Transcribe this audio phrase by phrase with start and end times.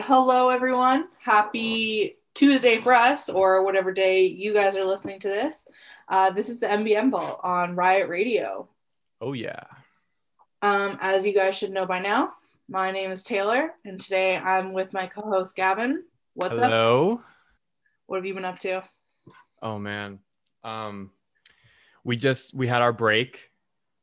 [0.00, 0.06] right.
[0.06, 1.08] Hello, everyone.
[1.18, 5.66] Happy Tuesday for us, or whatever day you guys are listening to this.
[6.08, 8.68] Uh, this is the MBM Vault on Riot Radio.
[9.20, 9.62] Oh, yeah.
[10.62, 12.32] Um, as you guys should know by now,
[12.68, 16.04] my name is Taylor, and today I'm with my co host Gavin.
[16.34, 16.70] What's up?
[16.70, 17.20] Hello.
[18.06, 18.82] What have you been up to?
[19.62, 20.18] Oh man.
[20.64, 21.10] Um
[22.04, 23.50] we just we had our break.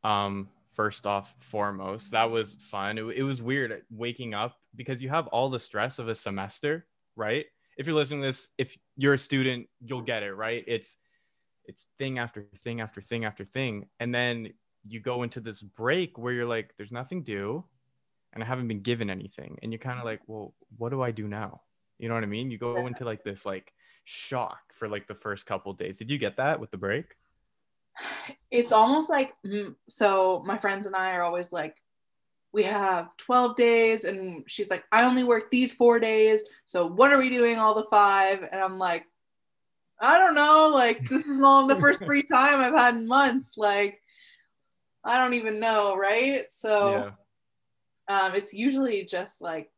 [0.03, 2.11] Um first off foremost.
[2.11, 2.97] That was fun.
[2.97, 6.87] It, it was weird waking up because you have all the stress of a semester,
[7.15, 7.45] right?
[7.77, 10.63] If you're listening to this, if you're a student, you'll get it, right?
[10.67, 10.95] It's
[11.65, 13.87] it's thing after thing after thing after thing.
[13.99, 14.53] And then
[14.87, 17.65] you go into this break where you're like, there's nothing due
[18.33, 19.57] and I haven't been given anything.
[19.61, 21.61] And you're kind of like, well, what do I do now?
[21.97, 22.51] You know what I mean?
[22.51, 25.97] You go into like this like shock for like the first couple days.
[25.97, 27.05] Did you get that with the break?
[28.49, 31.75] It's almost like mm, so my friends and I are always like
[32.57, 36.43] we have 12 days and she's like I only work these 4 days.
[36.65, 38.49] So what are we doing all the 5?
[38.51, 39.05] And I'm like
[39.99, 43.53] I don't know, like this is all the first free time I've had in months
[43.57, 44.01] like
[45.03, 46.51] I don't even know, right?
[46.51, 47.13] So
[48.09, 48.25] yeah.
[48.25, 49.71] um it's usually just like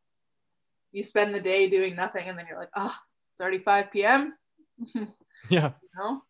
[0.90, 2.96] you spend the day doing nothing and then you're like, oh,
[3.34, 4.38] it's already 5 p.m.
[5.50, 5.72] yeah.
[5.82, 6.22] You know?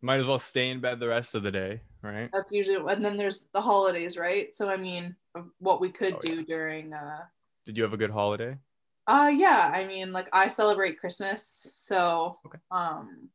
[0.00, 2.30] Might as well stay in bed the rest of the day, right?
[2.32, 4.54] That's usually, and then there's the holidays, right?
[4.54, 5.14] So, I mean,
[5.58, 6.42] what we could oh, do yeah.
[6.46, 6.92] during.
[6.92, 7.22] uh
[7.66, 8.56] Did you have a good holiday?
[9.06, 9.70] Uh, yeah.
[9.74, 11.70] I mean, like I celebrate Christmas.
[11.74, 12.58] So, okay.
[12.70, 13.28] um,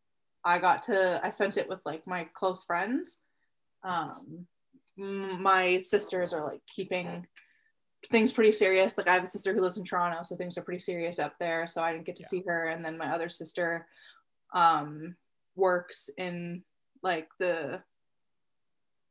[0.43, 3.21] I got to, I spent it with like my close friends.
[3.83, 4.47] Um,
[4.97, 7.27] my sisters are like keeping
[8.09, 8.97] things pretty serious.
[8.97, 11.35] Like I have a sister who lives in Toronto, so things are pretty serious up
[11.39, 11.67] there.
[11.67, 12.29] So I didn't get to yeah.
[12.29, 12.67] see her.
[12.67, 13.87] And then my other sister
[14.53, 15.15] um,
[15.55, 16.63] works in
[17.03, 17.81] like the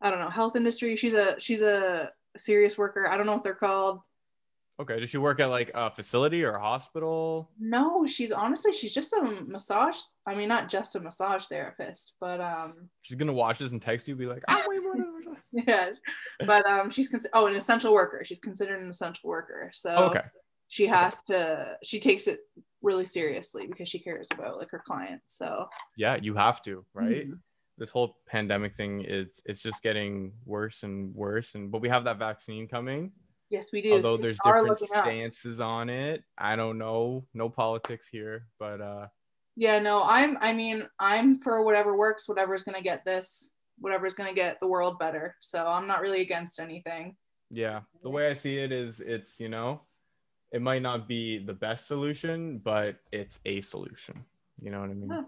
[0.01, 0.97] I don't know health industry.
[0.97, 3.09] She's a she's a serious worker.
[3.09, 4.01] I don't know what they're called.
[4.79, 5.01] Okay.
[5.01, 7.51] Does she work at like a facility or a hospital?
[7.59, 9.97] No, she's honestly she's just a massage.
[10.27, 12.91] I mean, not just a massage therapist, but um.
[13.03, 14.97] She's gonna watch this and text you, be like, "Oh, wait, what?"
[15.53, 15.91] yeah,
[16.45, 18.23] but um, she's con- oh an essential worker.
[18.25, 20.25] She's considered an essential worker, so okay.
[20.69, 21.79] She has to.
[21.83, 22.41] She takes it
[22.83, 25.37] really seriously because she cares about like her clients.
[25.37, 27.29] So yeah, you have to, right?
[27.29, 27.35] Mm-hmm.
[27.79, 32.05] This whole pandemic thing is it's just getting worse and worse, and but we have
[32.05, 33.13] that vaccine coming.
[33.49, 33.93] Yes, we do.
[33.93, 35.67] Although there's different stances up.
[35.67, 36.25] on it.
[36.37, 37.25] I don't know.
[37.35, 39.07] No politics here, but uh
[39.57, 44.35] yeah, no, I'm I mean, I'm for whatever works, whatever's gonna get this, whatever's gonna
[44.35, 45.37] get the world better.
[45.41, 47.17] So I'm not really against anything.
[47.51, 47.81] Yeah.
[48.03, 49.83] The way I see it is it's, you know,
[50.53, 54.25] it might not be the best solution, but it's a solution.
[54.61, 55.11] You know what I mean?
[55.11, 55.23] Huh.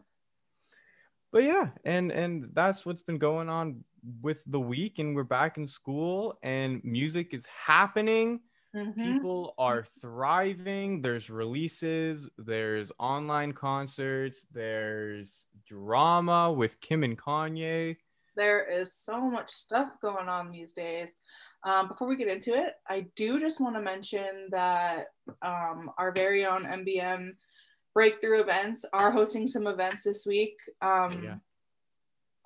[1.32, 3.84] But yeah, and and that's what's been going on
[4.22, 8.40] with the week and we're back in school and music is happening.
[8.74, 9.14] Mm-hmm.
[9.14, 11.02] People are thriving.
[11.02, 17.96] There's releases, there's online concerts, there's drama with Kim and Kanye.
[18.36, 21.12] There is so much stuff going on these days.
[21.64, 25.08] Um, before we get into it, I do just want to mention that
[25.42, 27.32] um, our very own MBM
[27.98, 30.56] breakthrough events are hosting some events this week.
[30.80, 31.34] Um, yeah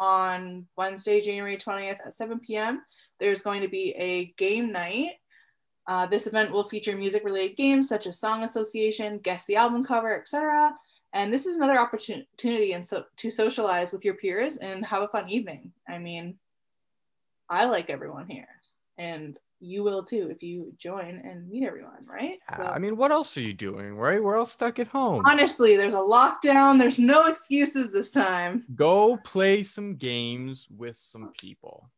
[0.02, 2.82] on Wednesday, January 20th at 7 p.m.
[3.20, 5.12] There's going to be a game night.
[5.86, 9.84] Uh, this event will feature music related games such as song association, guess the album
[9.84, 10.74] cover, etc.
[11.12, 15.08] And this is another opportunity and so to socialize with your peers and have a
[15.08, 15.72] fun evening.
[15.88, 16.36] I mean,
[17.48, 18.48] I like everyone here,
[18.98, 22.38] and you will too if you join and meet everyone, right?
[22.56, 24.22] So, I mean, what else are you doing, right?
[24.22, 25.22] We're all stuck at home.
[25.24, 26.78] Honestly, there's a lockdown.
[26.78, 28.64] There's no excuses this time.
[28.74, 31.88] Go play some games with some people.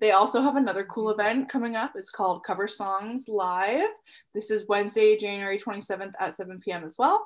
[0.00, 1.92] They also have another cool event coming up.
[1.94, 3.88] It's called Cover Songs Live.
[4.34, 6.82] This is Wednesday, January 27th at 7 p.m.
[6.82, 7.24] as well.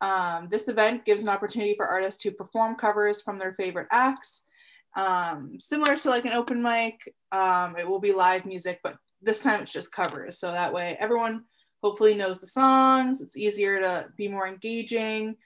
[0.00, 4.42] Um, this event gives an opportunity for artists to perform covers from their favorite acts
[4.96, 7.14] um, similar to like an open mic.
[7.32, 10.38] Um, it will be live music, but this time it's just covers.
[10.38, 11.44] So that way everyone
[11.82, 13.20] hopefully knows the songs.
[13.20, 15.36] It's easier to be more engaging.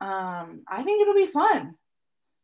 [0.00, 1.74] Um, I think it'll be fun,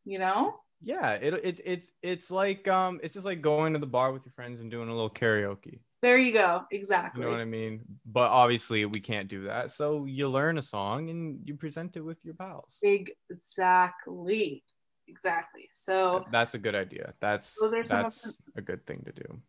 [0.05, 0.61] you know?
[0.83, 4.25] Yeah, it, it, it's it's like um it's just like going to the bar with
[4.25, 5.81] your friends and doing a little karaoke.
[6.01, 6.65] There you go.
[6.71, 7.21] Exactly.
[7.21, 7.83] You know what I mean?
[8.07, 9.73] But obviously we can't do that.
[9.73, 12.79] So you learn a song and you present it with your pals.
[12.83, 14.65] Exactly
[15.11, 15.69] exactly.
[15.73, 17.15] So that's a good idea.
[17.21, 17.59] That's
[17.89, 19.41] that's a good thing to do.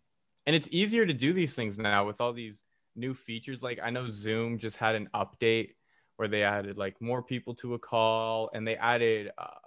[0.48, 2.64] And it's easier to do these things now with all these
[2.96, 3.62] new features.
[3.64, 5.76] Like I know Zoom just had an update
[6.18, 9.62] where they added like more people to a call and they added uh,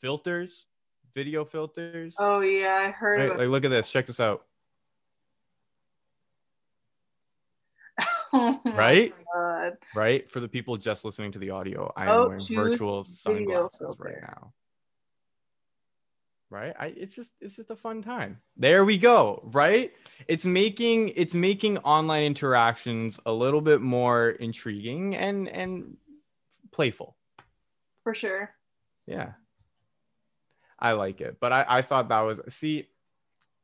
[0.00, 0.66] filters,
[1.14, 2.14] video filters.
[2.18, 3.30] Oh yeah, I heard.
[3.30, 3.38] Right?
[3.38, 3.90] Like look at this.
[3.90, 4.44] Check this out.
[8.30, 9.14] Oh Right?
[9.94, 10.28] Right?
[10.28, 14.20] For the people just listening to the audio, I am Oh, wearing virtual sunglasses right
[14.20, 14.52] now.
[16.50, 16.74] Right?
[16.78, 18.40] I it's just it's just a fun time.
[18.56, 19.92] There we go, right?
[20.28, 25.96] It's making it's making online interactions a little bit more intriguing and and
[26.72, 27.16] playful.
[28.02, 28.50] For sure.
[29.06, 29.32] Yeah.
[30.78, 31.38] I like it.
[31.40, 32.88] But I, I thought that was see,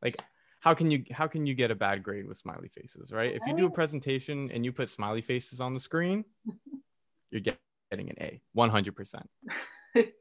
[0.03, 0.23] like
[0.61, 3.35] how can you how can you get a bad grade with smiley faces, right?
[3.35, 6.25] If you do a presentation and you put smiley faces on the screen,
[7.31, 9.25] you're getting an A, 100%.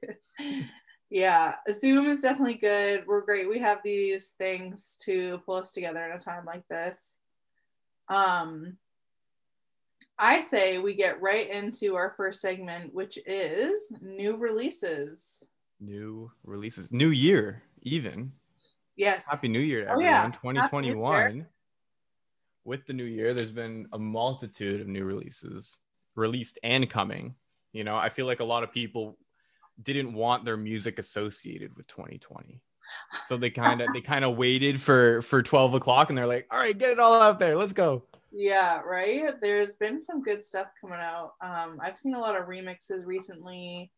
[1.14, 3.06] yeah, Zoom is definitely good.
[3.06, 3.48] We're great.
[3.48, 7.20] We have these things to pull us together in a time like this.
[8.10, 8.78] Um,
[10.18, 15.46] I say we get right into our first segment, which is new releases.
[15.80, 18.32] New releases, new year, even.
[18.96, 19.30] Yes.
[19.30, 20.12] Happy New Year to Oh, everyone.
[20.12, 20.22] yeah.
[20.24, 21.46] Happy New 2021.
[22.66, 25.78] With the new year, there's been a multitude of new releases
[26.16, 27.36] released and coming.
[27.72, 29.18] You know, I feel like a lot of people
[29.82, 32.62] didn't want their music associated with 2020.
[33.28, 36.48] So they kind of they kind of waited for for 12 o'clock and they're like,
[36.52, 37.58] all right, get it all out there.
[37.58, 38.04] Let's go.
[38.32, 39.40] Yeah, right.
[39.42, 41.34] There's been some good stuff coming out.
[41.42, 43.92] Um, I've seen a lot of remixes recently.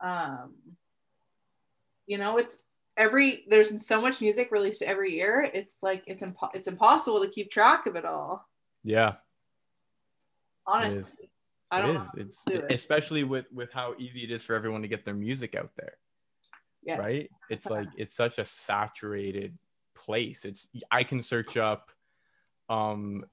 [0.00, 0.54] Um,
[2.06, 2.58] you know, it's
[2.96, 5.48] every there's so much music released every year.
[5.54, 8.46] It's like it's impo- it's impossible to keep track of it all.
[8.82, 9.14] Yeah.
[10.66, 11.27] Honestly,
[11.70, 12.08] I don't it know.
[12.16, 12.72] It's do it.
[12.72, 15.94] especially with with how easy it is for everyone to get their music out there.
[16.82, 16.98] Yes.
[16.98, 19.58] right it's like it's such a saturated
[19.96, 21.90] place it's i can search up
[22.70, 23.24] um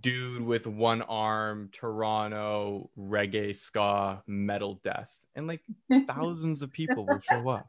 [0.00, 5.60] dude with one arm toronto reggae ska metal death and like
[6.06, 7.68] thousands of people will show up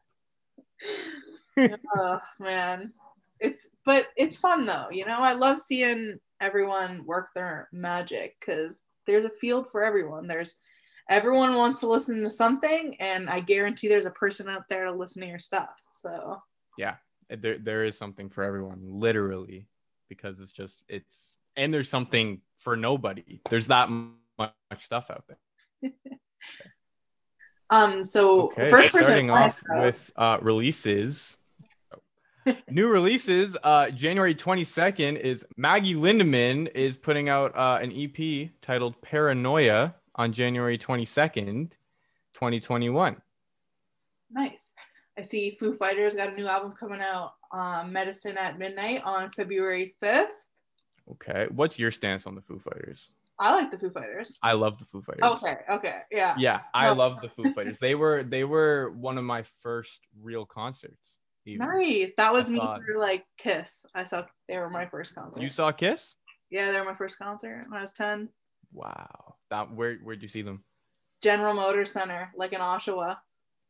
[1.97, 2.93] oh man,
[3.39, 4.87] it's but it's fun though.
[4.91, 10.27] You know, I love seeing everyone work their magic because there's a field for everyone.
[10.27, 10.61] There's
[11.09, 14.91] everyone wants to listen to something, and I guarantee there's a person out there to
[14.91, 15.69] listen to your stuff.
[15.89, 16.41] So
[16.77, 16.95] yeah,
[17.29, 19.67] there, there is something for everyone literally
[20.07, 25.91] because it's just it's and there's something for nobody there's that much stuff out there
[27.69, 31.37] um, so Okay, first person starting off with uh, releases.
[32.69, 33.57] New releases.
[33.63, 40.31] Uh, January 22nd is Maggie Lindemann is putting out uh, an EP titled Paranoia on
[40.31, 41.71] January 22nd,
[42.33, 43.21] 2021.
[44.31, 44.71] nice.
[45.17, 49.29] I see Foo Fighters got a new album coming out, um, Medicine at Midnight on
[49.31, 50.29] February 5th.
[51.11, 51.47] Okay.
[51.51, 53.11] What's your stance on the Foo Fighters?
[53.37, 54.37] I like the Foo Fighters.
[54.43, 55.23] I love the Foo Fighters.
[55.23, 56.35] Okay, okay, yeah.
[56.37, 57.77] Yeah, I love the Foo Fighters.
[57.79, 61.18] They were they were one of my first real concerts.
[61.45, 61.67] Even.
[61.67, 62.13] Nice.
[62.17, 63.85] That was I me thought- for like Kiss.
[63.95, 65.41] I saw they were my first concert.
[65.41, 66.15] You saw Kiss?
[66.51, 68.29] yeah, they were my first concert when I was 10.
[68.73, 69.35] Wow.
[69.49, 70.63] That where where'd you see them?
[71.21, 73.17] General Motors Center, like in Oshawa.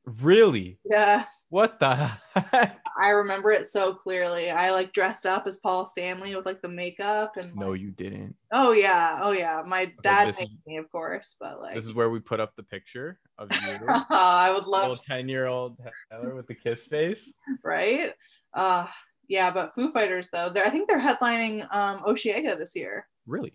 [0.05, 0.79] Really?
[0.89, 1.95] Yeah, What the
[2.33, 2.79] heck?
[2.99, 4.49] I remember it so clearly.
[4.49, 7.91] I like dressed up as Paul Stanley with like the makeup and No, like- you
[7.91, 8.35] didn't.
[8.51, 9.61] oh yeah, oh yeah.
[9.65, 12.39] My dad this made is- me, of course, but like This is where we put
[12.39, 15.77] up the picture of you, I would love ten-year-old
[16.11, 17.33] Taylor with the kiss face.
[17.63, 18.13] right?
[18.53, 18.87] Uh
[19.27, 23.07] yeah, but Foo Fighters though, they're, I think they're headlining um Osheaga this year.
[23.25, 23.53] Really?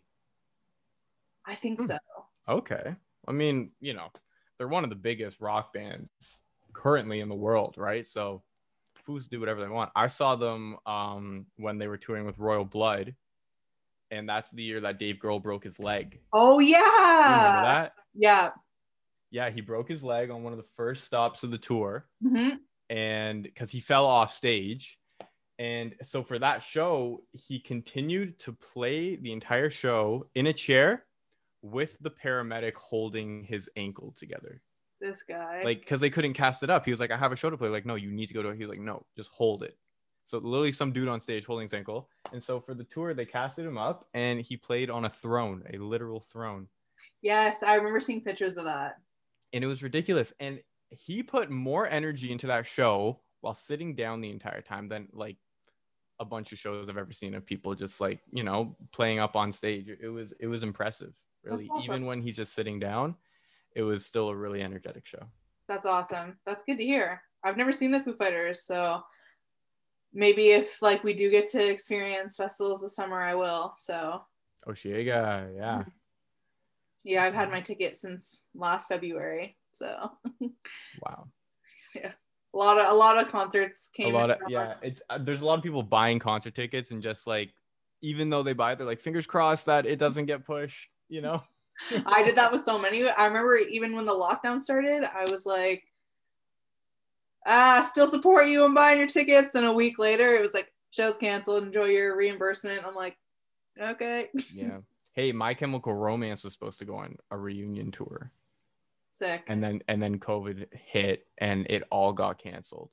[1.47, 1.87] I think Hmm.
[1.87, 1.99] so.
[2.49, 2.95] Okay.
[3.29, 4.09] I mean, you know,
[4.59, 6.11] they're one of the biggest rock bands
[6.73, 8.07] currently in the world, right?
[8.09, 8.43] So
[9.07, 9.91] Foos do whatever they want.
[9.95, 13.14] I saw them um, when they were touring with Royal Blood,
[14.11, 16.21] and that's the year that Dave Grohl broke his leg.
[16.33, 17.62] Oh You remember yeah.
[17.62, 17.93] that?
[18.14, 18.50] Yeah.
[19.35, 22.07] Yeah, he broke his leg on one of the first stops of the tour.
[22.23, 22.50] hmm
[22.88, 24.99] and because he fell off stage.
[25.59, 31.07] And so for that show, he continued to play the entire show in a chair
[31.62, 34.62] with the paramedic holding his ankle together.
[35.00, 35.62] This guy.
[35.64, 36.85] Like, because they couldn't cast it up.
[36.85, 37.69] He was like, I have a show to play.
[37.69, 38.57] Like, no, you need to go to it.
[38.57, 39.76] He was like, no, just hold it.
[40.26, 42.09] So literally some dude on stage holding his ankle.
[42.33, 45.64] And so for the tour, they casted him up and he played on a throne,
[45.73, 46.69] a literal throne.
[47.23, 48.99] yes, I remember seeing pictures of that.
[49.54, 50.34] And it was ridiculous.
[50.40, 55.08] And he put more energy into that show while sitting down the entire time than
[55.12, 55.37] like
[56.20, 59.37] a bunch of shows I've ever seen of people just like you know playing up
[59.37, 59.88] on stage.
[59.88, 61.68] It was it was impressive, really.
[61.68, 61.84] awesome.
[61.84, 63.14] Even when he's just sitting down,
[63.75, 65.25] it was still a really energetic show.
[65.68, 66.38] That's awesome.
[66.46, 67.23] That's good to hear.
[67.42, 69.02] I've never seen the Foo Fighters, so
[70.12, 73.75] maybe if like we do get to experience festivals this summer, I will.
[73.78, 74.23] So
[74.66, 75.90] Osheaga, yeah, mm-hmm.
[77.04, 79.56] Yeah, I've had my ticket since last February.
[79.73, 80.11] So
[81.02, 81.26] wow,
[81.94, 82.12] Yeah.
[82.52, 84.14] a lot of a lot of concerts came.
[84.14, 84.75] a lot of yeah.
[84.82, 87.52] It's uh, there's a lot of people buying concert tickets and just like
[88.04, 91.23] even though they buy it, they're like, fingers crossed that it doesn't get pushed, you
[91.23, 91.42] know?
[92.06, 93.08] I did that with so many.
[93.08, 95.84] I remember even when the lockdown started, I was like,
[97.46, 99.54] ah, still support you and buying your tickets.
[99.54, 101.64] And a week later, it was like, show's canceled.
[101.64, 102.84] Enjoy your reimbursement.
[102.87, 103.16] I'm like,
[103.80, 104.28] okay.
[104.52, 104.78] yeah.
[105.14, 108.33] Hey, My Chemical Romance was supposed to go on a reunion tour.
[109.11, 109.44] Sick.
[109.47, 112.90] And then and then COVID hit and it all got canceled.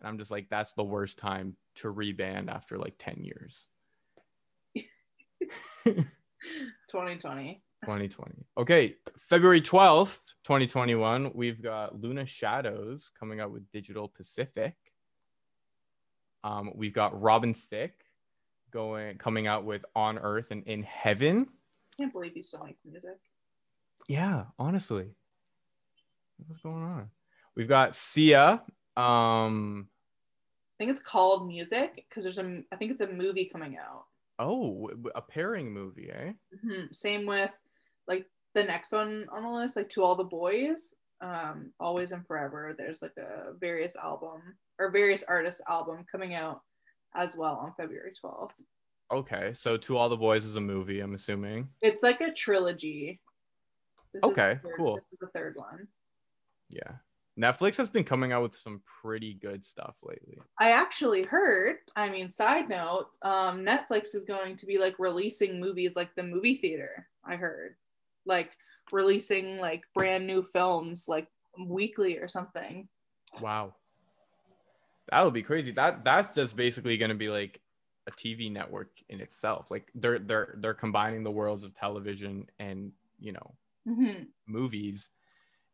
[0.00, 3.66] And I'm just like, that's the worst time to reband after like 10 years.
[5.84, 7.62] 2020.
[7.84, 8.34] 2020.
[8.58, 14.74] Okay, February 12th, 2021, we've got Luna Shadows coming out with Digital Pacific.
[16.42, 18.04] Um, we've got Robin Thicke
[18.70, 21.46] going coming out with On Earth and In Heaven.
[21.48, 23.18] I can't believe he still makes music.
[24.08, 25.08] Yeah, honestly.
[26.46, 27.10] What's going on?
[27.54, 28.62] We've got Sia.
[28.96, 29.88] Um
[30.74, 34.04] I think it's called Music because there's a I think it's a movie coming out.
[34.38, 36.32] Oh, a pairing movie, eh?
[36.56, 36.92] Mm-hmm.
[36.92, 37.50] Same with
[38.08, 42.26] like the next one on the list, like To All the Boys, um, Always and
[42.26, 42.74] Forever.
[42.76, 44.40] There's like a various album
[44.78, 46.62] or various artist album coming out
[47.14, 48.62] as well on February 12th.
[49.12, 51.68] Okay, so To All the Boys is a movie, I'm assuming.
[51.82, 53.20] It's like a trilogy.
[54.12, 54.94] This okay, third, cool.
[54.96, 55.88] This is the third one.
[56.68, 56.92] Yeah.
[57.38, 60.38] Netflix has been coming out with some pretty good stuff lately.
[60.58, 65.58] I actually heard, I mean, side note, um, Netflix is going to be like releasing
[65.58, 67.06] movies like the movie theater.
[67.24, 67.76] I heard,
[68.26, 68.50] like
[68.92, 71.28] releasing like brand new films like
[71.66, 72.88] weekly or something.
[73.40, 73.74] Wow,
[75.10, 75.72] that would be crazy.
[75.72, 77.60] That that's just basically going to be like
[78.06, 79.70] a TV network in itself.
[79.70, 83.54] Like they're they're they're combining the worlds of television and you know
[83.88, 84.24] mm-hmm.
[84.46, 85.10] movies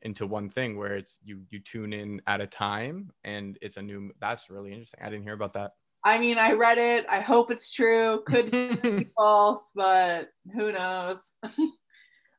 [0.03, 3.83] into one thing where it's you you tune in at a time and it's a
[3.83, 5.01] new that's really interesting.
[5.03, 5.73] I didn't hear about that.
[6.05, 7.07] I mean i read it.
[7.09, 8.23] I hope it's true.
[8.27, 8.51] Could
[8.83, 11.35] be false but who knows?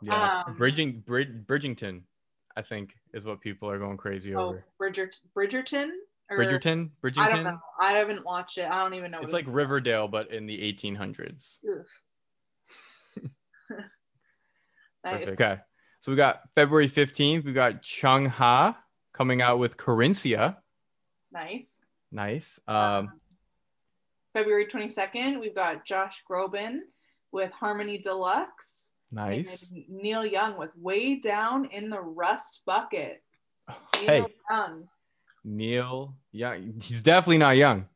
[0.01, 0.44] Yeah.
[0.48, 2.04] Um, bridging Brid- bridgington
[2.56, 4.66] i think is what people are going crazy oh, over.
[4.77, 5.89] Bridger- bridgerton
[6.29, 9.34] or, bridgerton bridgerton i don't know i haven't watched it i don't even know it's
[9.34, 11.60] like riverdale but in the 1800s
[15.03, 15.27] nice.
[15.29, 15.57] okay
[16.07, 18.77] so we got February 15th, we got Chung Ha
[19.12, 20.55] coming out with Querencia.
[21.34, 21.81] Nice.
[22.13, 22.62] Nice.
[22.65, 23.19] Um,
[24.31, 26.77] February 22nd, we've got Josh Groban
[27.34, 28.91] with Harmony Deluxe.
[29.12, 29.65] Nice.
[29.89, 33.22] Neil Young with Way Down in the Rust Bucket.
[33.67, 34.25] Neil hey.
[34.50, 34.88] Young.
[35.48, 36.74] Neil Young.
[36.82, 37.88] He's definitely not young.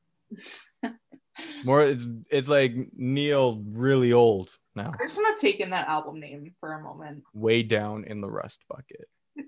[1.66, 4.92] More it's it's like Neil really old now.
[4.94, 7.24] I just want to take in that album name for a moment.
[7.34, 9.08] Way down in the rust bucket.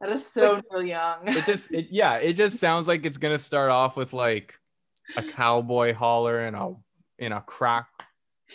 [0.00, 1.18] that is so like, Neil Young.
[1.24, 4.54] it just it, yeah, it just sounds like it's gonna start off with like
[5.16, 6.74] a cowboy holler and a
[7.18, 7.88] in a crack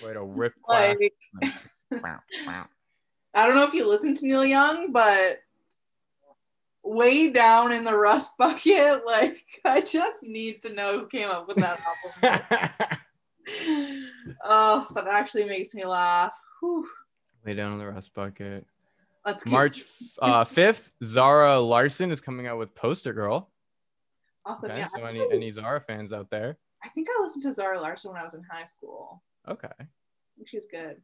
[0.03, 0.97] way to rip like,
[3.35, 5.39] I don't know if you listen to Neil Young, but
[6.83, 9.05] way down in the rust bucket.
[9.05, 11.81] Like, I just need to know who came up with that
[12.21, 12.99] album.
[14.43, 16.37] oh, that actually makes me laugh.
[16.59, 16.87] Whew.
[17.45, 18.65] Way down in the rust bucket.
[19.25, 19.83] Let's March
[20.21, 23.49] uh, 5th, Zara Larsson is coming out with Poster Girl.
[24.45, 24.69] Awesome.
[24.69, 24.87] Okay, yeah.
[24.87, 26.57] So, any, any Zara fans out there?
[26.83, 29.23] I think I listened to Zara Larsson when I was in high school.
[29.47, 29.69] Okay.
[30.45, 31.01] she's good.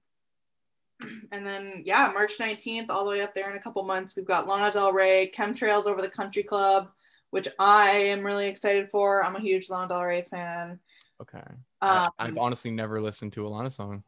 [1.31, 4.25] and then yeah, March 19th, all the way up there in a couple months, we've
[4.25, 6.89] got Lana Del Rey, Chemtrails over the Country Club,
[7.31, 9.23] which I am really excited for.
[9.23, 10.79] I'm a huge Lana Del Rey fan.
[11.21, 11.43] Okay.
[11.81, 14.03] Um, I, have honestly never listened to a Lana song.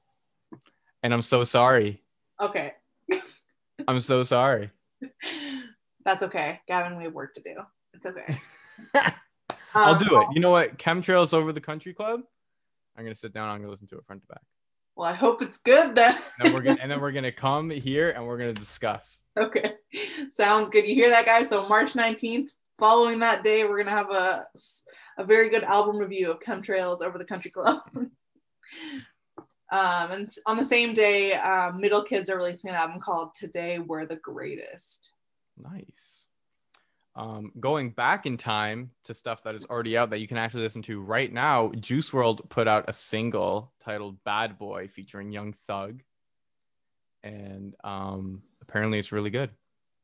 [1.04, 2.02] And I'm so sorry.
[2.40, 2.74] Okay.
[3.88, 4.70] I'm so sorry.
[6.06, 6.62] That's okay.
[6.68, 7.56] Gavin, we have work to do.
[7.94, 8.38] It's okay.
[9.74, 10.28] I'll um, do it.
[10.34, 10.78] You know what?
[10.78, 12.22] Chemtrails over the country club.
[12.98, 13.50] I'm gonna sit down.
[13.50, 14.42] I'm gonna listen to it front to back.
[14.96, 16.16] Well, I hope it's good then.
[16.16, 19.20] and, then we're gonna, and then we're gonna come here and we're gonna discuss.
[19.38, 19.74] Okay,
[20.30, 20.86] sounds good.
[20.86, 21.50] You hear that, guys?
[21.50, 24.46] So March 19th, following that day, we're gonna have a
[25.18, 27.82] a very good album review of Chemtrails over the Country Club.
[27.96, 28.12] um,
[29.72, 34.06] and on the same day, um, Middle Kids are releasing an album called "Today We're
[34.06, 35.12] the Greatest."
[35.58, 36.21] Nice
[37.16, 40.64] um, going back in time to stuff that is already out that you can actually
[40.64, 45.52] listen to right now, Juice WRLD put out a single titled "Bad Boy" featuring Young
[45.52, 46.02] Thug,
[47.24, 49.50] and um, apparently it's really good.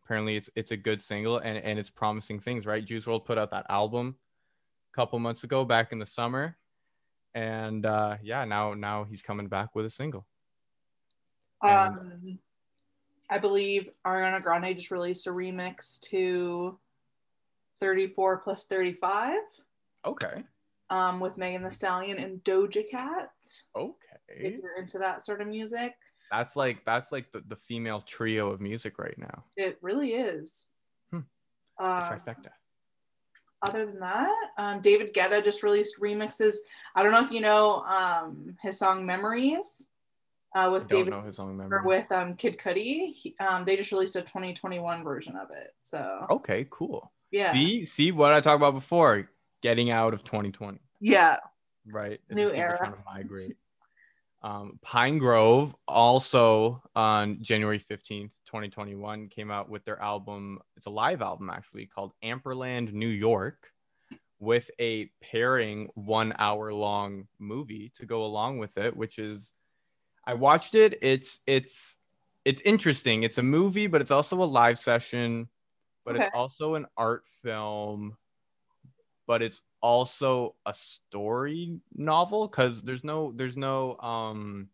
[0.03, 2.65] Apparently it's it's a good single and and it's promising things.
[2.65, 4.15] Right, Juice WRLD put out that album
[4.93, 6.57] a couple months ago, back in the summer,
[7.33, 10.25] and uh, yeah, now now he's coming back with a single.
[11.63, 12.39] And, um,
[13.29, 16.77] I believe Ariana Grande just released a remix to
[17.79, 19.37] 34 plus 35.
[20.05, 20.43] Okay.
[20.89, 23.29] um, with Megan Thee Stallion and Doja Cat.
[23.75, 23.95] Okay.
[24.29, 25.95] If you're into that sort of music,
[26.31, 29.43] That's like that's like the, the female trio of music right now.
[29.55, 30.67] it really is.
[31.11, 31.17] Hmm.
[31.79, 32.51] Um, trifecta.
[33.61, 36.55] other than that, um, David Guetta just released remixes.
[36.95, 39.87] I don't know if you know um, his song "Memories"
[40.55, 43.13] uh, I with don't David know his song or with um, Kid Cudi.
[43.13, 45.71] He, um, they just released a 2021 version of it.
[45.83, 47.11] So Okay, cool.
[47.31, 49.29] Yeah, See, see what I talked about before.
[49.61, 50.79] Getting out of 2020.
[50.99, 51.37] yeah,
[51.85, 52.19] right?
[52.29, 52.77] New era.
[52.77, 53.57] Trying to migrate.
[54.43, 60.59] Um, Pinegrove also on January 15th, 2021, came out with their album.
[60.77, 63.71] It's a live album actually called Amperland New York
[64.39, 69.51] with a pairing one hour long movie to go along with it, which is
[70.25, 70.99] I watched it.
[71.01, 71.97] It's it's
[72.45, 73.23] it's interesting.
[73.23, 75.49] It's a movie, but it's also a live session,
[76.07, 78.15] but it's also an art film
[79.27, 84.69] but it's also a story novel because there's no there's no um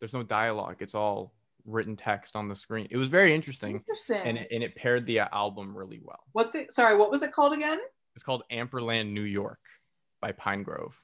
[0.00, 1.32] there's no dialogue it's all
[1.64, 4.20] written text on the screen it was very interesting interesting.
[4.24, 6.72] and it, and it paired the album really well What's it?
[6.72, 7.78] Sorry, what was it called again?
[8.16, 9.60] it's called amperland new york
[10.20, 10.94] by pinegrove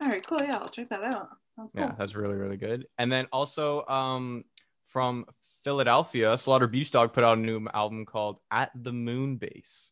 [0.00, 0.42] All right, cool.
[0.42, 1.28] Yeah, I'll check that out.
[1.54, 1.82] Sounds cool.
[1.82, 4.44] yeah that's really really good and then also um
[4.86, 5.26] from
[5.62, 9.90] philadelphia slaughter beach dog put out a new album called at the moon base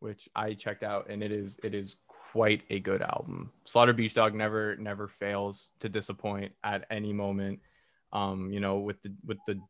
[0.00, 1.96] which i checked out and it is it is
[2.32, 3.52] quite a good album.
[3.66, 7.60] Slaughter beach dog never never fails to disappoint at any moment.
[8.12, 9.60] Um you know with the with the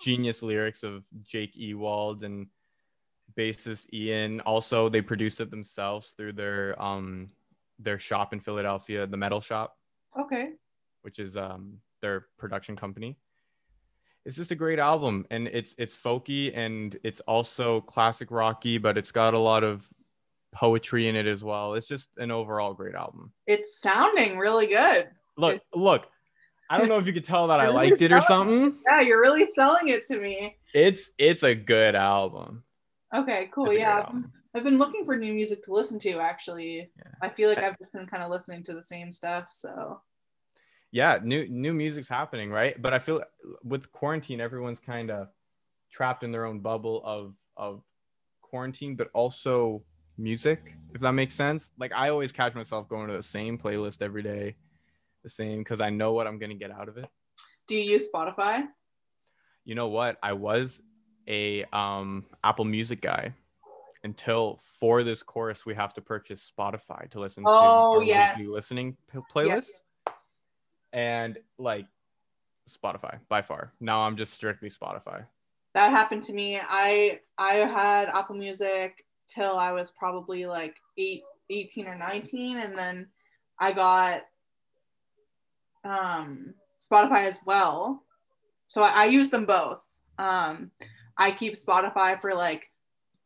[0.00, 2.46] genius lyrics of jake ewald and
[3.36, 4.40] bassist ian.
[4.42, 7.30] Also they produced it themselves through their um
[7.80, 9.76] their shop in philadelphia the metal shop.
[10.16, 10.52] Okay.
[11.02, 13.16] which is um, their production company.
[14.26, 18.98] It's just a great album, and it's it's folky and it's also classic rocky, but
[18.98, 19.88] it's got a lot of
[20.52, 21.74] poetry in it as well.
[21.74, 23.32] It's just an overall great album.
[23.46, 25.08] It's sounding really good.
[25.38, 26.08] Look, look,
[26.70, 28.76] I don't know if you could tell that I liked it or something.
[28.88, 30.56] Yeah, you're really selling it to me.
[30.74, 32.62] It's it's a good album.
[33.14, 33.72] Okay, cool.
[33.72, 36.20] Yeah, I've been, I've been looking for new music to listen to.
[36.20, 37.12] Actually, Yeah.
[37.20, 39.48] I feel like I've just been kind of listening to the same stuff.
[39.50, 40.00] So
[40.92, 42.80] yeah new new music's happening right?
[42.80, 43.22] But i feel
[43.64, 45.28] with quarantine everyone's kind of
[45.90, 47.82] trapped in their own bubble of of
[48.40, 49.82] quarantine but also
[50.18, 51.70] music if that makes sense.
[51.78, 54.54] Like i always catch myself going to the same playlist every day
[55.24, 57.08] the same because i know what i'm going to get out of it.
[57.66, 58.68] Do you use Spotify?
[59.64, 60.18] you know what?
[60.22, 60.82] I was
[61.28, 63.32] a um apple music guy
[64.02, 68.36] until for this course we have to purchase spotify to listen Oh, to yes.
[68.44, 68.96] listening
[69.32, 69.70] playlist
[70.92, 71.86] and like
[72.68, 73.72] Spotify by far.
[73.80, 75.24] Now I'm just strictly Spotify.
[75.74, 76.60] That happened to me.
[76.60, 82.76] I I had Apple Music till I was probably like eight, 18 or 19, and
[82.76, 83.08] then
[83.58, 84.22] I got
[85.84, 88.02] um, Spotify as well.
[88.68, 89.84] So I, I use them both.
[90.18, 90.70] Um,
[91.16, 92.70] I keep Spotify for like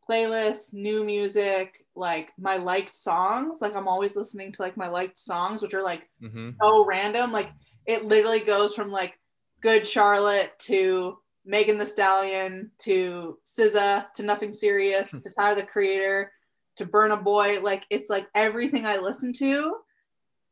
[0.09, 3.61] playlists, new music, like my liked songs.
[3.61, 7.33] Like I'm always listening to like my liked songs, which are like hmm so random.
[7.33, 7.51] Like
[7.87, 9.19] it literally goes from like
[9.61, 16.33] Good Charlotte to Megan Thee Stallion to SZA to Nothing Serious to Tyler the Creator
[16.77, 17.61] to Burna Boy.
[17.61, 19.77] Like it's like everything I listen to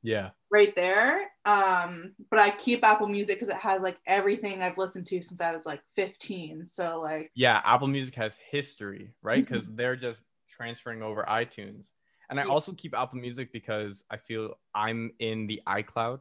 [0.04, 0.30] Yeah.
[0.50, 1.30] right there.
[1.46, 5.40] Um, but I keep Apple Music because it has like everything I've listened to since
[5.40, 6.66] I was like 15.
[6.68, 7.60] So like Yeah.
[7.64, 9.44] Apple Music has history, right?
[9.44, 11.92] Because they're just transferring over iTunes.
[12.30, 12.50] And I Yeah.
[12.50, 16.20] also keep Apple Music because I feel I'm in the iCloud,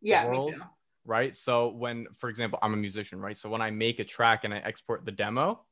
[0.00, 0.54] yeah, World.
[1.04, 1.36] right?
[1.36, 3.36] So when, for example, I'm a musician, right?
[3.36, 5.64] So when I make a track and I export the demo,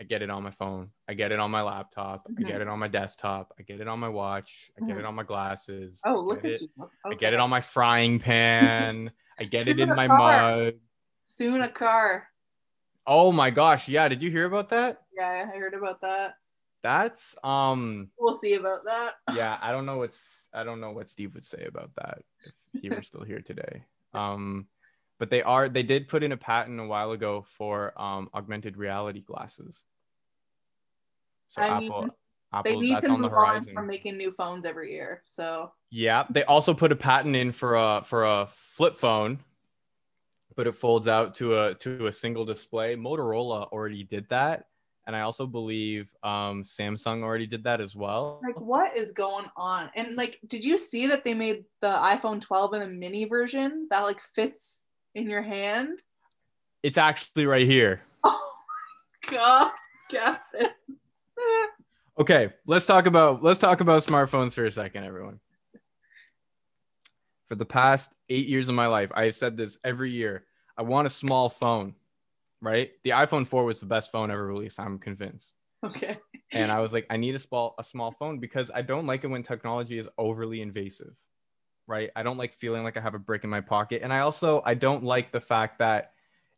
[0.00, 0.90] I get it on my phone.
[1.08, 2.26] I get it on my laptop.
[2.36, 2.46] I Mhm.
[2.46, 3.54] get it on my desktop.
[3.58, 4.70] I get it on my watch.
[4.76, 6.00] I get it on my glasses.
[6.04, 6.90] Oh, I look get at it you.
[7.04, 9.12] I get it on my frying pan.
[9.38, 10.18] I get it in my car.
[10.18, 10.74] mug.
[11.24, 12.28] Soon a car.
[13.06, 15.02] Oh my gosh, yeah, did you hear about that?
[15.12, 16.34] Yeah, I heard about that.
[16.82, 19.14] That's um We'll see about that.
[19.34, 22.22] yeah, I don't know what's I don't know what Steve would say about that
[22.74, 23.84] if he were still here today.
[24.14, 24.66] Um
[25.22, 28.76] but they are they did put in a patent a while ago for um augmented
[28.76, 29.84] reality glasses.
[31.50, 32.10] So I Apple mean,
[32.52, 35.22] Apple they need to move on from making new phones every year.
[35.24, 39.38] So Yeah, they also put a patent in for a for a flip phone,
[40.56, 42.96] but it folds out to a to a single display.
[42.96, 44.64] Motorola already did that,
[45.06, 48.40] and I also believe um, Samsung already did that as well.
[48.42, 49.88] like what is going on?
[49.94, 53.86] And like did you see that they made the iPhone 12 in a mini version
[53.90, 56.00] that like fits in your hand?
[56.82, 58.02] It's actually right here.
[59.34, 59.72] Oh
[60.12, 60.70] my god.
[62.18, 65.40] Okay, let's talk about let's talk about smartphones for a second, everyone.
[67.48, 70.44] For the past eight years of my life, I said this every year.
[70.76, 71.94] I want a small phone,
[72.60, 72.90] right?
[73.04, 74.78] The iPhone 4 was the best phone ever released.
[74.78, 75.54] I'm convinced.
[75.84, 76.18] Okay.
[76.52, 79.24] And I was like, I need a small a small phone because I don't like
[79.24, 81.14] it when technology is overly invasive,
[81.86, 82.10] right?
[82.16, 84.62] I don't like feeling like I have a brick in my pocket, and I also
[84.64, 86.12] I don't like the fact that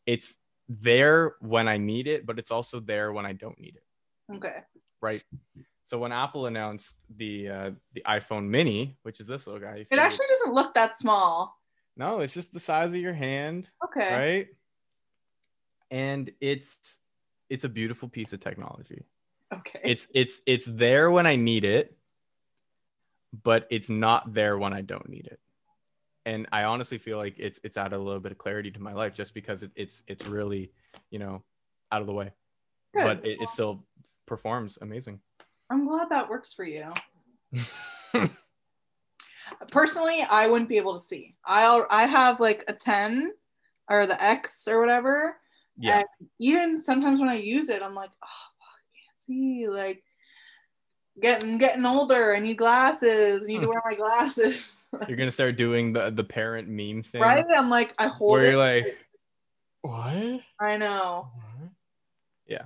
[0.06, 0.36] it's
[0.68, 4.60] there when I need it, but it's also there when I don't need it Okay.
[5.00, 5.22] right?
[5.86, 9.98] So when Apple announced the uh, the iPhone Mini, which is this little guy, It
[9.98, 11.58] actually doesn't look that small.
[11.96, 14.12] no, it's just the size of your hand, Okay.
[14.14, 14.46] right?
[15.90, 16.98] And it's
[17.50, 19.04] it's a beautiful piece of technology.
[19.52, 19.80] Okay.
[19.84, 21.96] It's it's it's there when I need it,
[23.42, 25.40] but it's not there when I don't need it.
[26.26, 28.92] And I honestly feel like it's it's added a little bit of clarity to my
[28.92, 30.72] life just because it, it's it's really,
[31.10, 31.42] you know,
[31.92, 32.32] out of the way.
[32.94, 33.04] Good.
[33.04, 33.84] But it, it still
[34.26, 35.20] performs amazing.
[35.70, 36.92] I'm glad that works for you.
[39.70, 41.36] Personally, I wouldn't be able to see.
[41.44, 43.32] I al- I have like a 10
[43.90, 45.36] or the X or whatever.
[45.76, 45.98] yeah.
[45.98, 46.06] And
[46.38, 49.66] even sometimes when I use it, I'm like, oh, I can't see.
[49.68, 50.02] Like,
[51.20, 52.34] getting getting older.
[52.34, 53.42] I need glasses.
[53.42, 53.70] I need to Hmm.
[53.70, 54.86] wear my glasses.
[55.08, 57.44] You're gonna start doing the the parent meme thing, right?
[57.56, 58.96] I'm like, I hold Where you're like,
[59.82, 60.40] what?
[60.60, 61.28] I know.
[62.46, 62.62] Yeah.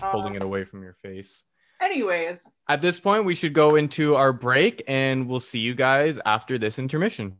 [0.00, 1.44] Holding Um, it away from your face.
[1.80, 6.18] Anyways, At this point, we should go into our break, and we'll see you guys
[6.24, 7.36] after this intermission.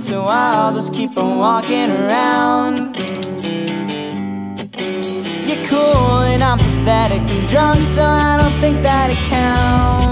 [0.00, 2.96] so I'll just keep on walking around.
[5.46, 10.05] You're cool and I'm pathetic and drunk, so I don't think that it counts.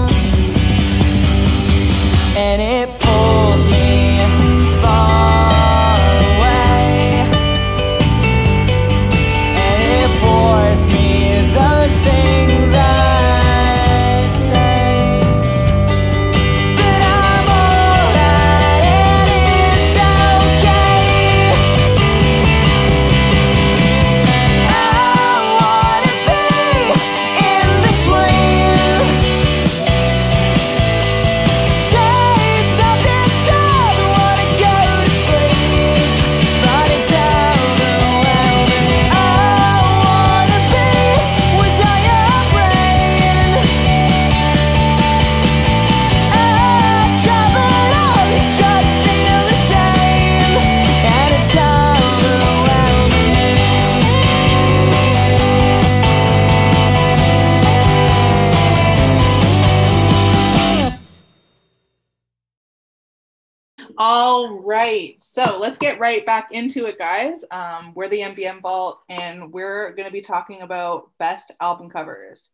[64.75, 65.21] Right.
[65.21, 67.45] So let's get right back into it, guys.
[67.49, 72.51] Um, we're the MBM Vault, and we're going to be talking about best album covers.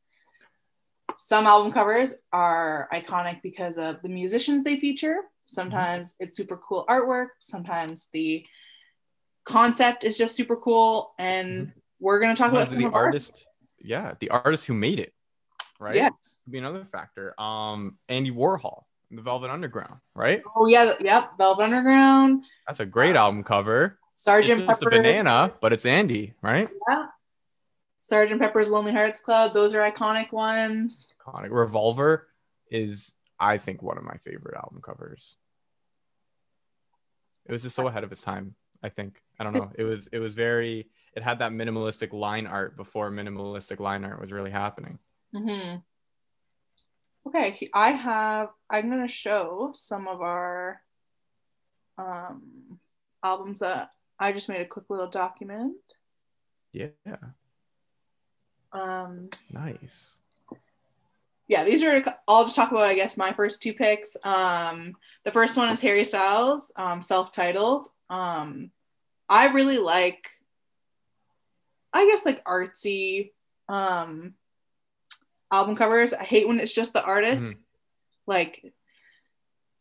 [1.17, 5.17] Some album covers are iconic because of the musicians they feature.
[5.45, 7.29] Sometimes it's super cool artwork.
[7.39, 8.45] Sometimes the
[9.43, 11.13] concept is just super cool.
[11.19, 13.45] And we're going to talk about some the artist,
[13.81, 15.13] yeah, the artist who made it,
[15.79, 15.95] right?
[15.95, 16.39] Yes.
[16.45, 17.39] Could be another factor.
[17.41, 20.41] Um, Andy Warhol, The Velvet Underground, right?
[20.55, 20.93] Oh yeah.
[20.99, 21.37] Yep.
[21.37, 22.45] Velvet Underground.
[22.67, 23.99] That's a great album cover.
[24.15, 24.95] Sergeant it's just Pepper.
[24.95, 26.69] a banana, but it's Andy, right?
[26.87, 27.07] Yeah.
[27.99, 29.53] Sergeant Pepper's Lonely Hearts Club.
[29.53, 31.13] Those are iconic ones.
[31.27, 31.49] Iconic.
[31.51, 32.27] Revolver
[32.69, 35.35] is, I think, one of my favorite album covers.
[37.45, 38.55] It was just so ahead of its time.
[38.83, 39.21] I think.
[39.39, 39.71] I don't know.
[39.75, 40.07] It was.
[40.11, 40.87] It was very.
[41.15, 44.97] It had that minimalistic line art before minimalistic line art was really happening.
[45.35, 45.75] hmm
[47.27, 48.49] Okay, I have.
[48.69, 50.81] I'm gonna show some of our
[51.97, 52.79] um,
[53.23, 55.75] albums that I just made a quick little document.
[56.73, 56.87] Yeah.
[58.73, 60.15] Um, Nice.
[61.47, 62.03] yeah, these are.
[62.27, 64.15] I'll just talk about, I guess, my first two picks.
[64.23, 67.89] Um, the first one is Harry Styles, um, self-titled.
[68.09, 68.71] Um,
[69.29, 70.29] I really like,
[71.93, 73.31] I guess, like artsy
[73.69, 74.33] um,
[75.51, 76.13] album covers.
[76.13, 77.57] I hate when it's just the artist.
[78.27, 78.73] Like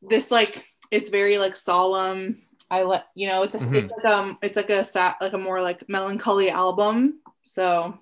[0.02, 2.42] this, like it's very like solemn.
[2.70, 3.74] I let you know it's a Mhm.
[3.84, 7.20] it's like um it's like a sat like a more like melancholy album.
[7.42, 7.98] So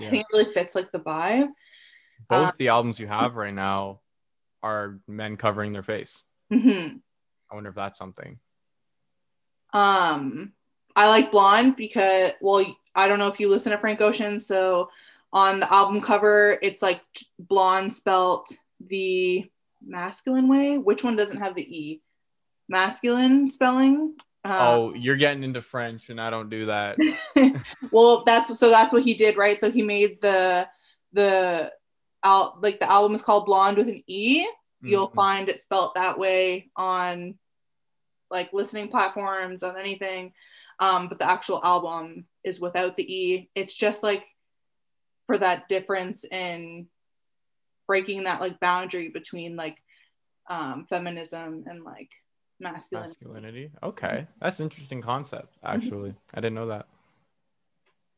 [0.00, 1.48] I think it really fits like the vibe.
[2.28, 4.00] Both Uh, the albums you have right now
[4.62, 6.22] are men covering their face.
[6.50, 6.98] hmm
[7.50, 8.38] I wonder if that's something.
[9.72, 10.52] Um,
[10.96, 14.38] I like Blonde because, well, I don't know if you listen to Frank Ocean.
[14.38, 14.90] So
[15.32, 17.00] on the album cover, it's like
[17.38, 19.48] blonde spelt the
[19.84, 20.78] masculine way.
[20.78, 22.02] Which one doesn't have the E?
[22.68, 24.14] Masculine spelling.
[24.44, 26.96] Um, oh, you're getting into French, and I don't do that.
[27.90, 29.60] well, that's so that's what he did, right?
[29.60, 30.68] So he made the
[31.12, 31.72] the
[32.24, 34.46] out like the album is called Blonde with an E.
[34.80, 35.14] You'll Mhm.
[35.14, 37.38] find it spelt that way on
[38.30, 40.32] like listening platforms on anything.
[40.78, 43.50] Um, but the actual album is without the E.
[43.54, 44.24] It's just like
[45.28, 46.88] for that difference in
[47.86, 49.76] breaking that like boundary between like
[50.48, 52.10] um, feminism and like
[52.58, 53.14] masculinity.
[53.20, 53.70] masculinity.
[53.82, 55.54] Okay, that's an interesting concept.
[55.62, 56.86] Actually, I didn't know that.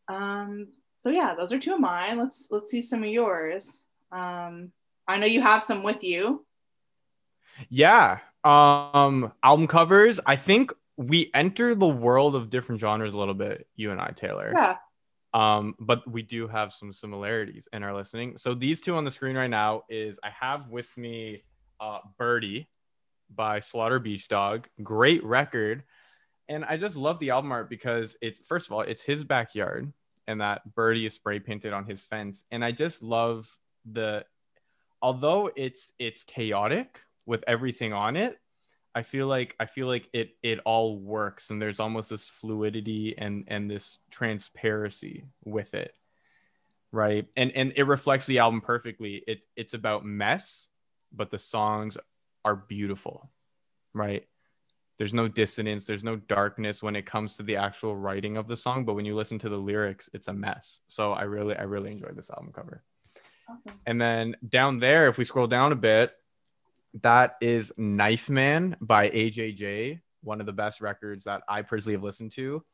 [0.08, 2.16] Um, so yeah, those are two of mine.
[2.16, 3.84] Let's let's see some of yours.
[4.12, 4.72] Um,
[5.08, 6.46] I know you have some with you.
[7.68, 8.18] Yeah.
[8.44, 10.20] Um, album covers.
[10.24, 13.66] I think we enter the world of different genres a little bit.
[13.74, 14.52] You and I, Taylor.
[14.54, 14.76] Yeah.
[15.32, 18.36] Um, but we do have some similarities in our listening.
[18.36, 21.44] So these two on the screen right now is I have with me
[21.78, 22.68] uh Birdie
[23.34, 24.68] by Slaughter Beach Dog.
[24.82, 25.84] Great record.
[26.48, 29.92] And I just love the album art because it's first of all, it's his backyard
[30.26, 32.44] and that birdie is spray painted on his fence.
[32.50, 33.48] And I just love
[33.90, 34.24] the
[35.02, 38.38] although it's it's chaotic with everything on it,
[38.94, 43.14] I feel like I feel like it it all works and there's almost this fluidity
[43.16, 45.94] and and this transparency with it.
[46.92, 47.26] Right?
[47.36, 49.22] And and it reflects the album perfectly.
[49.26, 50.66] It it's about mess,
[51.12, 51.96] but the songs
[52.44, 53.30] are beautiful.
[53.94, 54.26] Right?
[54.98, 58.56] There's no dissonance, there's no darkness when it comes to the actual writing of the
[58.56, 60.80] song, but when you listen to the lyrics, it's a mess.
[60.88, 62.82] So I really I really enjoyed this album cover.
[63.48, 63.80] Awesome.
[63.86, 66.12] And then down there, if we scroll down a bit,
[67.02, 72.02] that is Knife Man by AJJ, one of the best records that I personally have
[72.02, 72.64] listened to.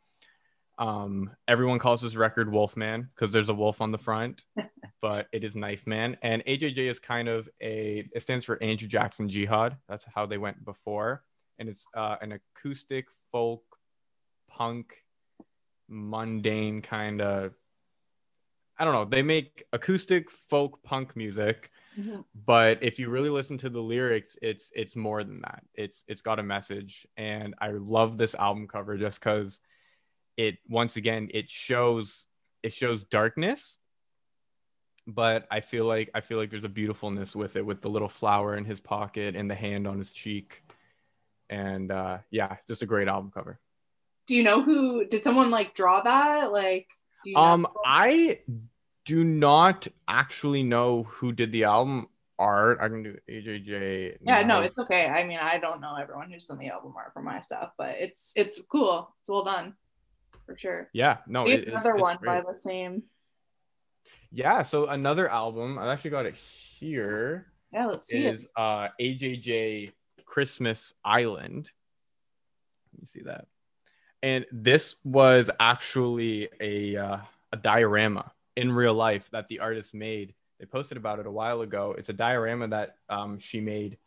[0.78, 4.44] Um, everyone calls this record Wolfman because there's a wolf on the front,
[5.02, 6.16] but it is Knife Man.
[6.22, 9.76] And AJJ is kind of a, it stands for Andrew Jackson Jihad.
[9.88, 11.22] That's how they went before.
[11.58, 13.62] And it's uh, an acoustic folk
[14.48, 14.94] punk,
[15.88, 17.54] mundane kind of
[18.78, 19.04] I don't know.
[19.04, 22.24] They make acoustic folk punk music, Mhm.
[22.34, 25.64] but if you really listen to the lyrics, it's it's more than that.
[25.74, 29.60] It's it's got a message, and I love this album cover just because
[30.36, 32.26] it once again it shows
[32.62, 33.78] it shows darkness,
[35.06, 38.08] but I feel like I feel like there's a beautifulness with it, with the little
[38.08, 40.62] flower in his pocket and the hand on his cheek,
[41.48, 43.58] and uh, yeah, just a great album cover.
[44.26, 46.52] Do you know who did someone like draw that?
[46.52, 46.88] Like
[47.34, 47.40] know?
[47.40, 48.40] Um, I
[49.04, 52.08] do not actually know who did the album
[52.38, 52.78] art.
[52.80, 54.18] I can do AJJ.
[54.22, 55.08] yeah, no, it's okay.
[55.08, 57.96] I mean, I don't know everyone who's done the album art for my stuff, but
[57.98, 59.14] it's it's cool.
[59.20, 59.74] It's well done.
[60.44, 60.88] For sure.
[60.92, 62.28] yeah, no, it- it's- another it's one great.
[62.28, 63.02] by the same.
[64.30, 65.78] Yeah, so another album.
[65.78, 67.46] I actually got it here.
[67.72, 68.34] Yeah, let's see it.
[68.34, 69.92] Is uh AJJ
[70.24, 71.70] Christmas Island.
[72.92, 73.46] Let me see that?
[74.22, 77.18] And this was actually a uh,
[77.52, 80.34] a diorama in real life that the artist made.
[80.58, 81.94] They posted about it a while ago.
[81.98, 83.98] It's a diorama that um, she made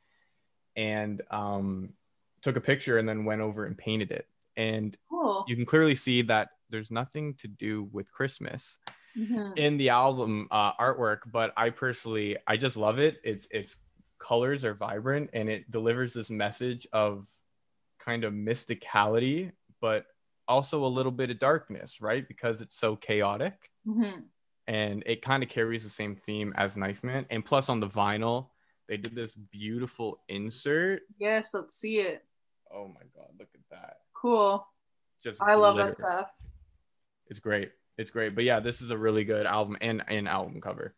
[0.75, 1.93] and um,
[2.41, 4.27] took a picture and then went over and painted it.
[4.57, 5.45] And Cool.
[5.47, 8.77] you can clearly see that there's nothing to do with Christmas
[9.17, 9.57] Mhm.
[9.57, 13.19] in the album uh, artwork, but I personally I just love it.
[13.23, 13.77] It's it's
[14.19, 17.29] colors are vibrant and it delivers this message of
[17.99, 20.05] kind of mysticality, but
[20.47, 22.27] also a little bit of darkness, right?
[22.27, 24.25] Because it's so chaotic Mhm.
[24.67, 27.25] and it kind of carries the same theme as Knife Man.
[27.29, 28.49] And plus on the vinyl,
[28.87, 31.03] they did this beautiful insert.
[31.17, 32.25] Yes, let's see it.
[32.71, 34.01] Oh my god, look at that.
[34.13, 34.67] Cool.
[35.21, 36.31] Just I love that stuff.
[37.27, 37.71] It's great.
[37.97, 38.33] It's great.
[38.33, 40.95] But yeah, this is a really good album and an album cover.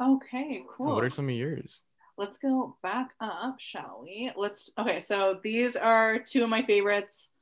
[0.00, 0.94] Okay, cool.
[0.94, 1.82] What are some of yours?
[2.16, 4.30] Let's go back up, shall we?
[4.36, 7.32] Let's okay, so these are two of my favorites.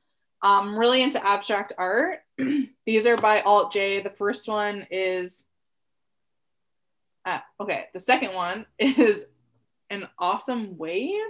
[0.41, 2.23] I'm really into abstract art.
[2.85, 4.01] these are by Alt J.
[4.01, 5.45] The first one is
[7.25, 9.27] uh, okay, the second one is
[9.89, 11.21] an awesome wave.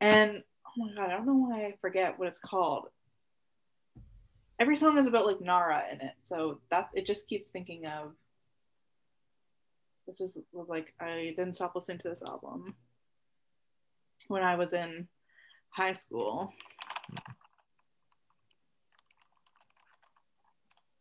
[0.00, 2.88] And oh my god, I don't know why I forget what it's called.
[4.58, 8.14] Every song is about like Nara in it, so that's it just keeps thinking of
[10.06, 12.74] this is was like I didn't stop listening to this album
[14.28, 15.08] when I was in
[15.70, 16.52] high school.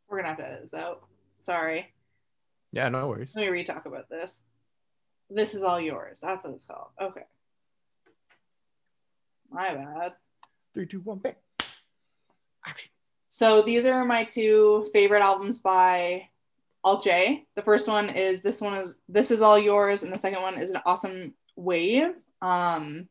[0.10, 1.04] We're gonna have to edit this out.
[1.42, 1.94] Sorry.
[2.72, 3.34] Yeah, no worries.
[3.36, 4.44] Let me re-talk about this.
[5.30, 6.20] This is all yours.
[6.20, 6.90] That's what it's called.
[7.02, 7.24] Okay.
[9.50, 10.14] My bad.
[10.74, 11.36] Three, two, one, bang.
[12.66, 12.92] Action.
[13.30, 16.30] So these are my two favorite albums by
[16.86, 17.46] Alt J.
[17.56, 20.58] The first one is this one is This Is All Yours, and the second one
[20.60, 22.12] is an awesome wave.
[22.42, 23.10] Um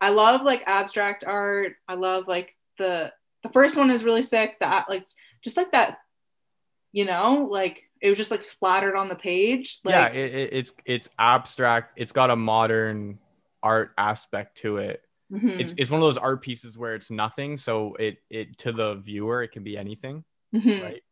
[0.00, 1.76] I love like abstract art.
[1.86, 4.56] I love like the the first one is really sick.
[4.60, 5.06] That like
[5.42, 5.98] just like that,
[6.92, 9.78] you know, like it was just like splattered on the page.
[9.84, 11.92] Like yeah, it, it, it's it's abstract.
[11.96, 13.18] It's got a modern
[13.62, 15.02] art aspect to it.
[15.32, 18.72] mhm, It's it's one of those art pieces where it's nothing, so it it to
[18.72, 20.82] the viewer it can be anything, mhm.
[20.82, 21.02] right?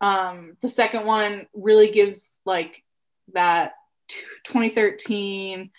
[0.00, 2.82] Um the second one really gives like
[3.34, 3.72] that
[4.08, 5.70] t- 2013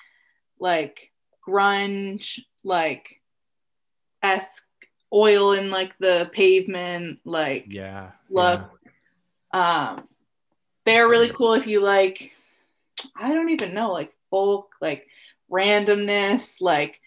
[0.59, 1.11] like
[1.47, 3.21] grunge like
[4.21, 4.67] esque
[5.13, 8.11] oil in like the pavement like Yeah.
[8.29, 8.69] look
[9.53, 10.07] um
[10.85, 12.31] they're really cool if you like
[13.15, 15.07] i don't even know like folk like
[15.51, 16.99] randomness like.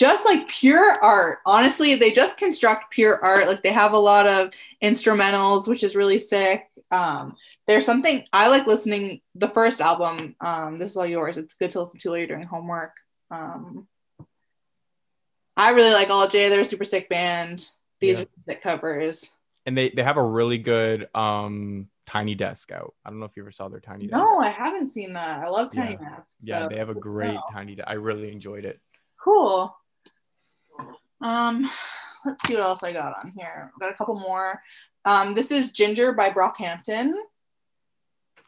[0.00, 4.26] Just like pure art honestly they just construct pure art like they have a lot
[4.26, 4.50] of
[4.82, 7.36] instrumentals which is really sick um
[7.66, 11.70] there's something i like listening the first album um this is all yours it's good
[11.70, 12.94] to listen to while you're doing homework
[13.30, 13.86] um
[15.58, 17.68] i really like alt j they're a super sick band
[18.00, 18.24] these Yeah.
[18.24, 19.34] are sick covers
[19.66, 22.94] And they they have a really good um tiny desk out.
[23.04, 24.16] I don't know if you ever saw their tiny desk.
[24.18, 25.44] No, I haven't seen that.
[25.46, 26.08] I love Tiny Yeah.
[26.10, 26.38] Masks.
[26.48, 27.86] Yeah, so they have a great tiny desk.
[27.86, 28.80] I really enjoyed it.
[29.22, 29.76] Cool.
[31.20, 31.70] Um,
[32.24, 33.72] let's see what else I got on here.
[33.74, 34.60] I Got a couple more.
[35.04, 37.12] Um, this is Ginger by Brockhampton.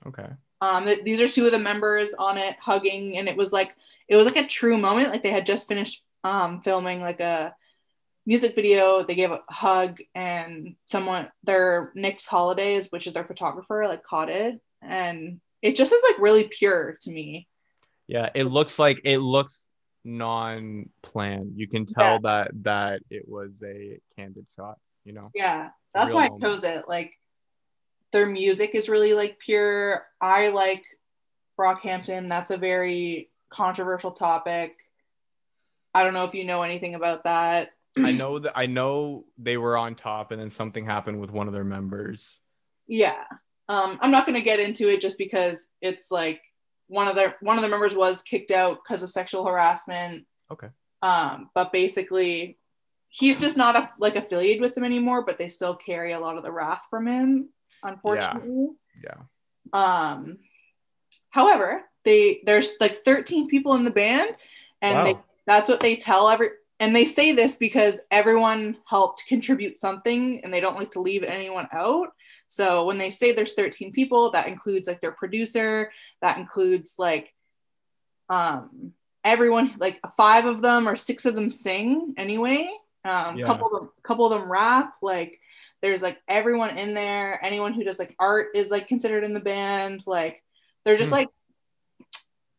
[0.07, 0.29] Okay.
[0.61, 3.75] Um, th- these are two of the members on it hugging, and it was like
[4.09, 5.11] it was like a true moment.
[5.11, 7.55] Like they had just finished um, filming like a
[8.27, 9.03] music video.
[9.03, 14.29] They gave a hug, and someone their Nick's Holidays, which is their photographer, like caught
[14.29, 17.49] it, and it just is like really pure to me.
[18.07, 19.67] Yeah, it looks like it looks
[20.05, 21.53] non-planned.
[21.57, 25.31] You can tell that that it was a candid shot, you know.
[25.35, 26.43] Yeah, that's why I moment.
[26.43, 26.89] chose it.
[26.89, 27.13] Like
[28.13, 30.05] their music is really like pure.
[30.21, 30.85] I like
[31.59, 32.29] Brockhampton.
[32.29, 34.77] That's a very controversial topic.
[35.95, 37.71] I don't know if you know anything about that.
[37.99, 41.47] I know that I know they were on top and then something happened with one
[41.47, 42.41] of their members.
[42.87, 43.25] Yeah.
[43.69, 46.41] Um, I'm not going to get into it just because it's like
[46.93, 50.27] one of their one of the members was kicked out because of sexual harassment.
[50.51, 50.69] Okay.
[51.01, 52.59] Um, but basically,
[53.09, 55.25] he's just not a, like affiliated with them anymore.
[55.25, 57.49] But they still carry a lot of the wrath from him,
[57.83, 58.69] unfortunately.
[59.03, 59.15] Yeah.
[59.73, 60.13] yeah.
[60.13, 60.39] Um,
[61.31, 64.37] however, they there's like 13 people in the band,
[64.83, 65.17] and they
[65.47, 66.51] that's what they tell every.
[66.79, 71.23] And they say this because everyone helped contribute something, and they don't like to leave
[71.23, 72.09] anyone out.
[72.53, 75.91] So when they say there's 13 people, that includes like their producer,
[76.21, 77.33] that includes like
[78.29, 78.93] um
[79.25, 82.69] everyone, like five of them or six of them sing anyway.
[83.07, 83.47] Um, Yeah.
[83.47, 84.97] couple of them, couple of them rap.
[85.01, 85.41] Like
[85.81, 87.43] there's like everyone in there.
[87.43, 90.03] Anyone who does like art is like considered in the band.
[90.07, 90.43] Like
[90.85, 91.17] they're just Hmm.
[91.17, 91.29] like,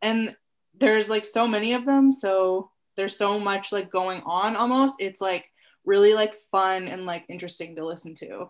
[0.01, 0.35] and
[0.79, 2.11] there's like so many of them.
[2.11, 4.95] So there's so much like going on almost.
[4.99, 5.45] It's like
[5.85, 8.49] really like fun and like interesting to listen to.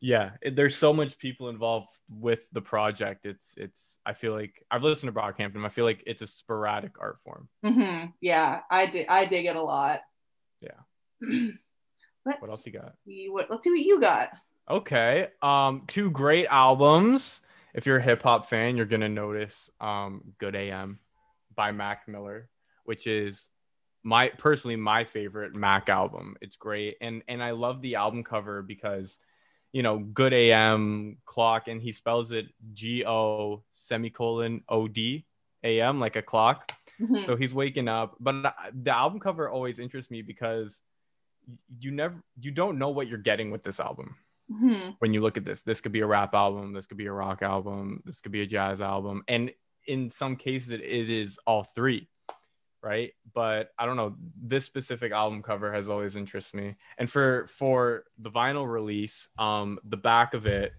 [0.00, 3.24] Yeah, there's so much people involved with the project.
[3.24, 3.98] It's it's.
[4.04, 5.64] I feel like I've listened to Brockhampton.
[5.64, 7.48] I feel like it's a sporadic art form.
[7.64, 9.06] hmm Yeah, I did.
[9.08, 10.00] I dig it a lot.
[10.60, 10.78] Yeah.
[12.26, 12.94] let's What else you got?
[13.06, 13.50] see what.
[13.50, 14.30] Let's see what you got.
[14.68, 15.28] Okay.
[15.42, 17.40] Um, two great albums.
[17.74, 20.98] If you're a hip hop fan, you're gonna notice um, "Good AM"
[21.54, 22.48] by Mac Miller,
[22.84, 23.48] which is
[24.02, 26.36] my personally my favorite Mac album.
[26.40, 29.18] It's great, and and I love the album cover because
[29.72, 35.24] you know "Good AM" clock, and he spells it G O semicolon O D
[35.64, 36.72] A M like a clock.
[37.00, 37.26] Mhm.
[37.26, 40.80] So he's waking up, but the album cover always interests me because
[41.78, 44.16] you never you don't know what you're getting with this album
[44.50, 44.96] Mhm.
[44.98, 45.62] when you look at this.
[45.62, 48.42] This could be a rap album, this could be a rock album, this could be
[48.42, 49.52] a jazz album, and
[49.86, 52.08] in some cases it is all three,
[52.82, 53.12] right?
[53.34, 54.16] But I don't know.
[54.40, 59.78] This specific album cover has always interested me, and for for the vinyl release, um,
[59.84, 60.72] the back of it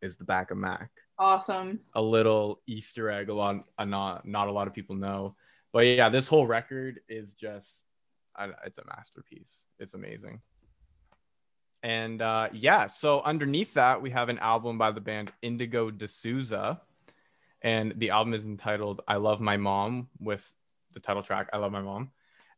[0.00, 1.80] is the back of Mac Awesome.
[1.94, 3.28] a little Easter egg.
[3.28, 5.36] A lot, a not not a lot of people know,
[5.72, 7.84] but yeah, this whole record is just,
[8.36, 9.62] I, it's a masterpiece.
[9.78, 10.40] It's amazing.
[11.84, 16.06] And uh, yeah, so underneath that we have an album by the band Indigo De
[16.06, 16.80] Souza,
[17.60, 20.52] and the album is entitled "I Love My Mom" with
[20.92, 22.10] the title track "I Love My Mom,"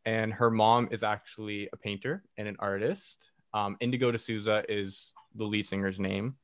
[0.04, 3.30] and her mom is actually a painter and an artist.
[3.52, 6.36] Um, Indigo De Souza is the lead singer's name.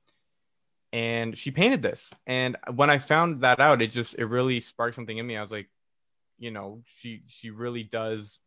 [0.93, 2.13] And she painted this.
[2.27, 5.37] And when i found that out it just it really sparked something in me.
[5.37, 5.69] I was like
[6.39, 8.39] you know she she really does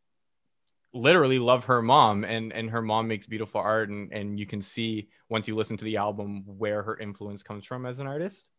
[0.93, 2.23] literally love her mom.
[2.23, 3.89] And and her mom makes beautiful art.
[3.89, 7.65] And and you can see once you listen to the album where her influence comes
[7.65, 8.49] from as an artist.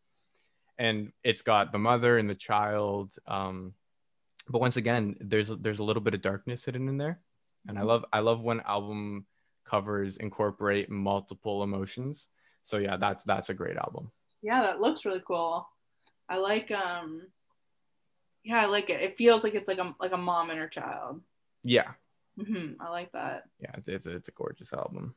[0.78, 3.74] And it's got the mother and the child um
[4.48, 7.20] but once again there's there's a little bit of darkness hidden in there
[7.68, 9.24] and i love i love when album
[9.64, 12.28] covers incorporate multiple emotions
[12.62, 14.10] so yeah that's that's a great album
[14.42, 15.68] Yeah, that looks really cool.
[16.28, 17.22] I like um
[18.42, 19.00] yeah, I like it.
[19.00, 21.22] It feels like it's like a like a mom and her child.
[21.62, 21.92] yeah
[22.36, 23.44] hmm I like that.
[23.60, 25.14] yeah it's, it's, a gorgeous album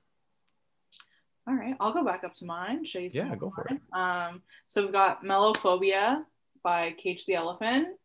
[1.47, 2.85] All right, I'll go back up to mine.
[2.85, 3.81] Show you some Yeah, go for mine.
[3.93, 6.23] Um, so we've got Melophobia
[6.63, 7.97] by Cage the Elephant.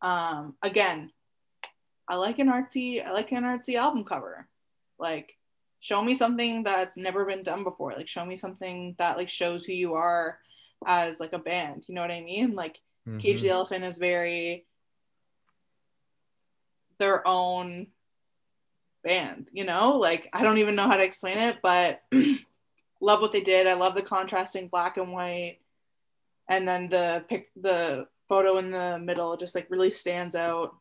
[0.00, 1.10] Um, again,
[2.08, 4.48] I like an artsy, I like an artsy album cover.
[4.98, 5.36] Like,
[5.80, 7.92] show me something that's never been done before.
[7.92, 10.38] Like, show me something that like shows who you are
[10.86, 11.84] as like a band.
[11.86, 12.52] You know what I mean?
[12.54, 12.80] Like,
[13.18, 13.42] Cage Mhm.
[13.42, 14.66] the Elephant is very
[16.98, 17.86] their own
[19.02, 19.96] band, you know?
[19.96, 22.02] Like I don't even know how to explain it, but
[23.00, 23.66] love what they did.
[23.66, 25.58] I love the contrasting black and white.
[26.48, 30.74] And then the pic the photo in the middle just like really stands out.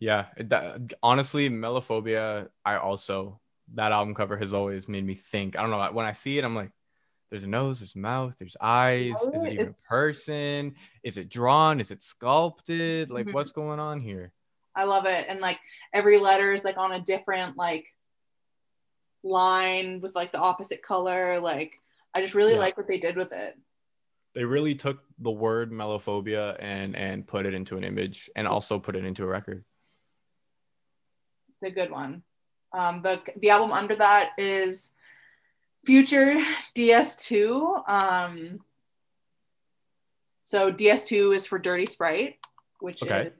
[0.00, 3.40] yeah that, honestly melophobia i also
[3.74, 6.44] that album cover has always made me think i don't know when i see it
[6.44, 6.70] i'm like
[7.30, 11.16] there's a nose there's a mouth there's eyes is it even It's- a person is
[11.16, 13.34] it drawn is it sculpted like Mhm.
[13.34, 14.32] what's going on here
[14.76, 15.26] I love it.
[15.28, 15.60] And like
[15.92, 17.86] every letter is like on a different like
[19.22, 21.38] line with like the opposite color.
[21.40, 21.72] Like
[22.12, 22.58] I just really Yeah.
[22.58, 23.54] like what they did with it.
[24.34, 28.78] They really took the word melophobia and and put it into an image and also
[28.78, 29.64] put it into a record
[31.50, 32.22] It's a good one.
[32.72, 34.92] Um, the the album under that is
[35.86, 36.36] Future
[36.74, 37.88] DS2.
[37.88, 38.60] Um,
[40.42, 42.36] so DS2 is for Dirty Sprite,
[42.80, 43.28] which Okay.
[43.28, 43.32] is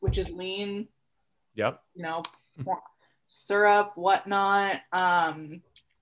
[0.00, 0.88] which is lean,
[1.54, 2.22] yep you know,
[3.28, 4.80] syrup, whatnot.
[4.94, 5.60] Um,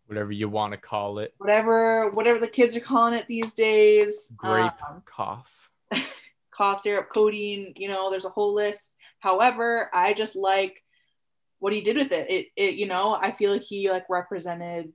[0.09, 4.33] whatever you want to call it whatever whatever the kids are calling it these days.
[4.37, 5.71] grape Um, cough
[6.59, 8.93] cough syrup, codeine, you know, there's a whole list.
[9.21, 10.83] However, I just like
[11.61, 12.31] what he did with it.
[12.31, 14.93] It, it you know, I feel like he like represented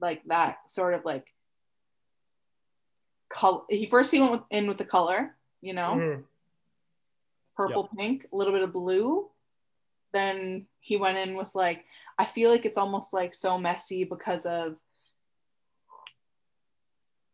[0.00, 1.32] like that sort of like
[3.28, 3.62] color.
[3.70, 6.22] He first he went with, in with the color, you know,
[7.56, 9.28] purple, pink, a little bit of blue.
[10.14, 11.84] Then he went in with like,
[12.16, 14.76] I feel like it's almost like so messy because of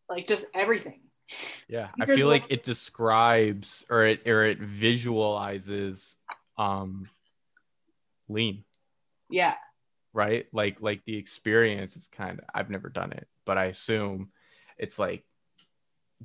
[0.08, 1.02] like just everything.
[1.68, 6.16] Yeah, I feel like it describes or it or it visualizes
[6.58, 7.08] um
[8.28, 8.64] lean,
[9.28, 9.54] Yeah.
[10.12, 10.46] right?
[10.52, 14.30] Like like the experience is kind of I've never done it, but I assume
[14.78, 15.22] it's like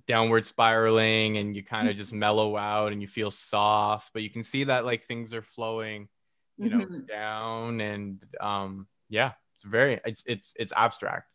[0.07, 4.29] downward spiraling and you kind of just mellow out and you feel soft, but you
[4.29, 6.07] can see that like things are flowing,
[6.57, 7.07] you know, Mhm.
[7.07, 11.27] down and um yeah, it's very it's it's it's abstract.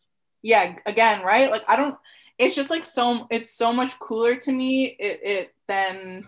[0.43, 1.97] yeah again right like i don't
[2.39, 6.27] it's just like so it's so much cooler to me it, it than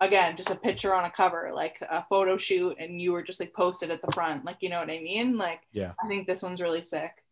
[0.00, 3.40] again just a picture on a cover like a photo shoot and you were just
[3.40, 5.92] like posted at the front like you know what i mean like Yeah.
[6.02, 7.22] i think this one's really sick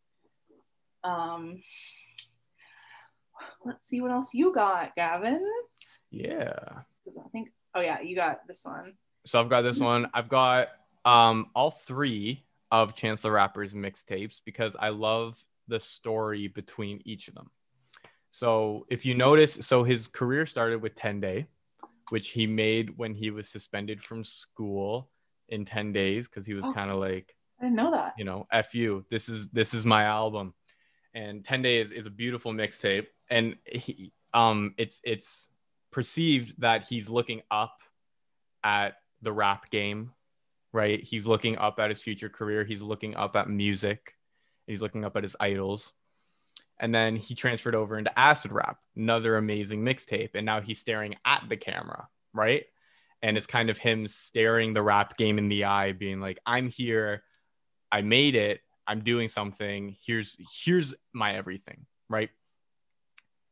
[1.02, 1.62] um
[3.64, 5.40] let's see what else you got gavin
[6.10, 6.82] Yeah.
[7.04, 10.10] 'Cause i think oh yeah you got this one So I've got this one.
[10.14, 10.68] I've got
[11.04, 17.28] um all three of Chance the Rapper's mixtapes because I love the story between each
[17.28, 17.50] of them.
[18.30, 21.46] So if you notice, so his career started with 10 Day,
[22.08, 25.10] which he made when he was suspended from school
[25.50, 26.72] in 10 days because he was Oh.
[26.72, 29.04] kind of like, i didn't know that you know, F you.
[29.10, 30.54] This is this is my album.
[31.14, 33.06] And 10 Days is a beautiful mixtape.
[33.28, 35.50] And he um it's it's
[35.90, 37.82] perceived that he's looking up
[38.64, 40.12] at the rap game,
[40.72, 41.02] right?
[41.02, 42.64] He's looking up at his future career.
[42.64, 44.14] He's looking up at music.
[44.66, 45.92] He's looking up at his idols.
[46.80, 50.30] And then he transferred over into acid rap, another amazing mixtape.
[50.34, 52.64] And now he's staring at the camera, right?
[53.22, 56.68] And it's kind of him staring the rap game in the eye, being like, I'm
[56.68, 57.22] here.
[57.92, 58.60] I made it.
[58.86, 59.96] I'm doing something.
[60.04, 62.30] Here's here's my everything, right?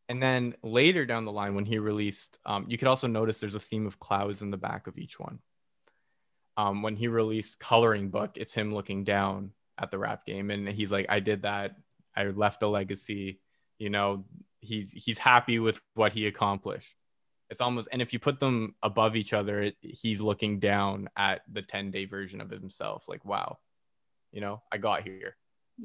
[0.09, 3.55] And then later down the line, when he released, um, you could also notice there's
[3.55, 5.39] a theme of clouds in the back of each one.
[6.61, 10.69] Um, when he released Coloring Book, it's him looking down at the rap game, and
[10.69, 11.77] he's like, "I did that.
[12.15, 13.41] I left a legacy."
[13.79, 14.25] You know,
[14.61, 16.95] he's he's happy with what he accomplished.
[17.49, 21.41] It's almost, and if you put them above each other, it, he's looking down at
[21.51, 23.59] the 10 day version of himself, like, "Wow,
[24.31, 25.37] you know, I got here."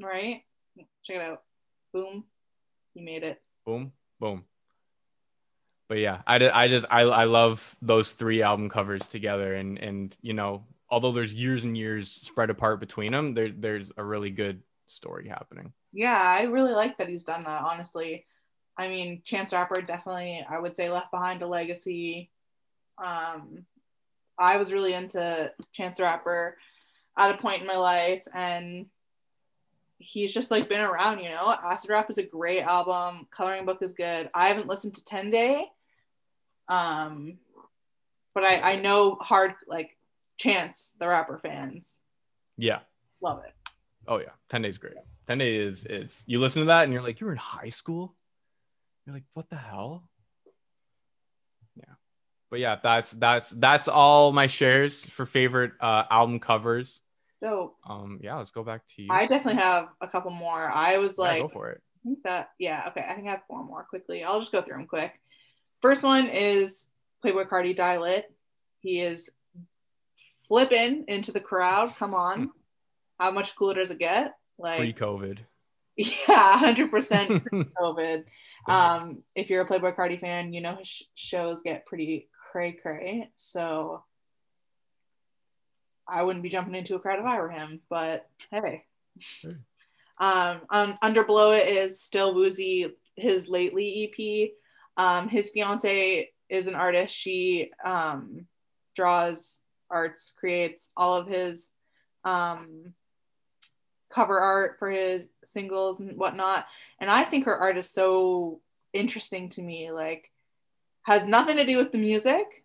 [0.02, 0.42] right?
[1.04, 1.42] Check it out.
[1.94, 2.24] Boom.
[2.92, 3.40] He made it.
[3.64, 3.92] Boom.
[4.20, 4.44] Boom
[5.88, 10.16] but yeah i, I just I, I love those three album covers together and and
[10.22, 14.30] you know although there's years and years spread apart between them there, there's a really
[14.30, 15.72] good story happening.
[15.92, 18.26] Yeah i really like that he's done that honestly.
[18.78, 22.30] I mean chance rapper definitely i would say left behind a legacy.
[23.02, 23.64] Um
[24.38, 26.56] i was really into chance rapper
[27.16, 28.86] at a point in my life and
[29.98, 31.56] he's just like been around you know?
[31.64, 33.26] Acid rap is a great album.
[33.30, 34.28] Coloring book is good.
[34.34, 35.66] I haven't listened to 10 day
[36.68, 37.38] um
[38.34, 39.96] but i i know hard like
[40.38, 42.00] chance the rapper fans.
[42.58, 42.80] Yeah.
[43.22, 43.54] Love it.
[44.06, 44.32] Oh yeah.
[44.50, 44.94] 10 days great.
[45.28, 48.14] 10 days is is you listen to that and you're like you're in high school?
[49.06, 50.10] You're like what the hell?
[51.74, 51.94] Yeah.
[52.50, 57.00] But yeah that's that's that's all my shares for favorite uh album covers.
[57.40, 57.76] Dope.
[57.86, 59.08] Um yeah let's go back to you.
[59.10, 60.70] I definitely have a couple more.
[60.70, 61.80] I was Yeah, like, go for it.
[62.04, 63.04] I think that, yeah, okay.
[63.08, 64.22] I think I have four more quickly.
[64.22, 65.18] I'll just go through them quick.
[65.80, 66.88] First one is
[67.24, 68.26] Playboi Carti Die Lit.
[68.80, 69.30] He is
[70.48, 71.94] flipping into the crowd.
[71.96, 72.50] Come on.
[73.18, 74.34] How much cooler does it get?
[74.58, 75.38] Like, pre-covid
[75.96, 78.24] yeah, 100% pre COVID.
[78.68, 82.72] Um, if you're a Playboi Carti fan, you know his sh- shows get pretty cray
[82.72, 83.30] cray.
[83.36, 84.04] So
[86.06, 88.84] I wouldn't be jumping into a crowd if I were him, but hey.
[89.18, 89.58] Sure.
[90.18, 94.48] Um, um, Underblow It is still Woozy, his lately EP.
[94.96, 97.14] Um, his fiance is an artist.
[97.14, 98.46] She um,
[98.94, 101.72] draws arts, creates all of his
[102.24, 102.94] um,
[104.10, 106.66] cover art for his singles and whatnot.
[107.00, 108.60] And I think her art is so
[108.92, 109.90] interesting to me.
[109.92, 110.30] Like,
[111.02, 112.64] has nothing to do with the music,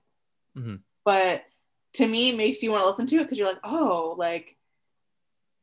[0.58, 0.82] Mhm.
[1.04, 1.44] but
[1.94, 4.58] to me, it makes you want to listen to it because you're like, oh, like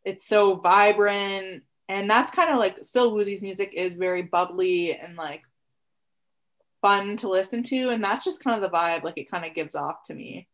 [0.05, 1.65] it's so vibrant.
[1.89, 5.43] And that's kind of like still Woozy's music is very bubbly and like
[6.83, 7.91] fun to listen to.
[7.91, 10.49] And that's just kind of the vibe like it kind of gives off to me.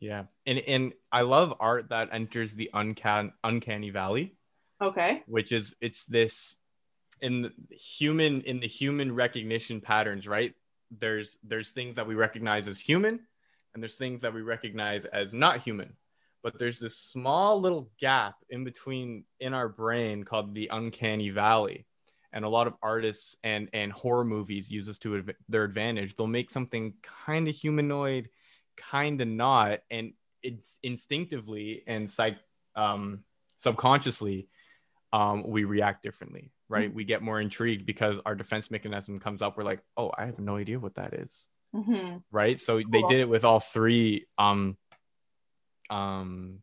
[0.00, 4.34] Yeah, and and I love art that enters the uncan uncanny valley,
[4.82, 5.22] Okay.
[5.26, 6.56] which is it's this
[7.22, 10.52] in the human in the human recognition patterns, right?
[10.90, 13.20] There's there's things that we recognize as human,
[13.72, 15.96] and there's things that we recognize as not human.
[16.42, 21.86] But there's this small little gap in between in our brain called the uncanny valley.
[22.34, 26.16] And a lot of artists and and horror movies use this to adv- their advantage.
[26.16, 26.92] They'll make something
[27.24, 28.28] kind of humanoid,
[28.76, 30.12] kind of not and
[30.42, 32.36] it's instinctively and psych
[32.76, 33.20] um
[33.56, 34.48] subconsciously
[35.12, 36.92] um we react differently right?
[36.92, 39.56] We get more intrigued because our defense mechanism comes up.
[39.56, 41.46] We're like oh i have no idea what that is.
[41.72, 42.58] Hmm right?
[42.58, 44.76] So they did it with all three um
[45.90, 46.58] um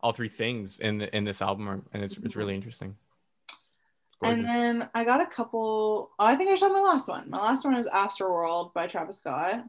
[0.00, 2.96] all three things in the, in this album and it's it's really interesting.
[3.08, 3.09] It's
[4.22, 6.10] And then I got a couple.
[6.18, 7.30] Oh, I think I have my last one.
[7.30, 9.64] My last one is Astroworld by Travis Scott.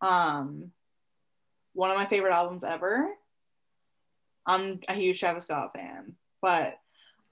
[0.00, 0.70] Um,
[1.72, 3.08] one of my favorite albums ever.
[4.46, 6.78] I'm a huge Travis Scott fan, but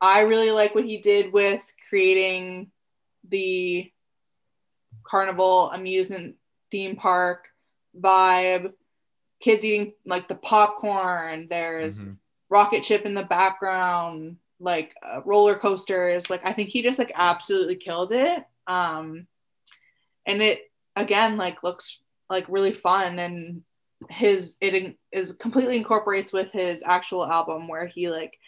[0.01, 2.71] I really like what he did with creating
[3.29, 3.91] the
[5.05, 6.37] carnival amusement
[6.71, 7.49] theme park
[7.99, 8.73] vibe.
[9.41, 11.47] Kids eating like the popcorn.
[11.49, 12.17] There's Mhm.
[12.49, 16.31] rocket ship in the background, like uh, roller coasters.
[16.31, 18.45] Like I think he just like absolutely killed it.
[18.67, 19.27] Um,
[20.27, 20.63] and it
[20.97, 23.63] again like looks like really fun and
[24.11, 28.39] his it in- is completely incorporates with his actual album where he like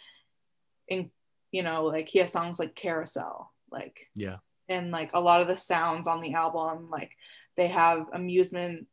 [0.87, 1.09] in
[1.51, 4.37] you know like he has songs like carousel like Yeah.
[4.67, 7.11] and like a lot of the sounds on the album like
[7.55, 8.87] they have amusement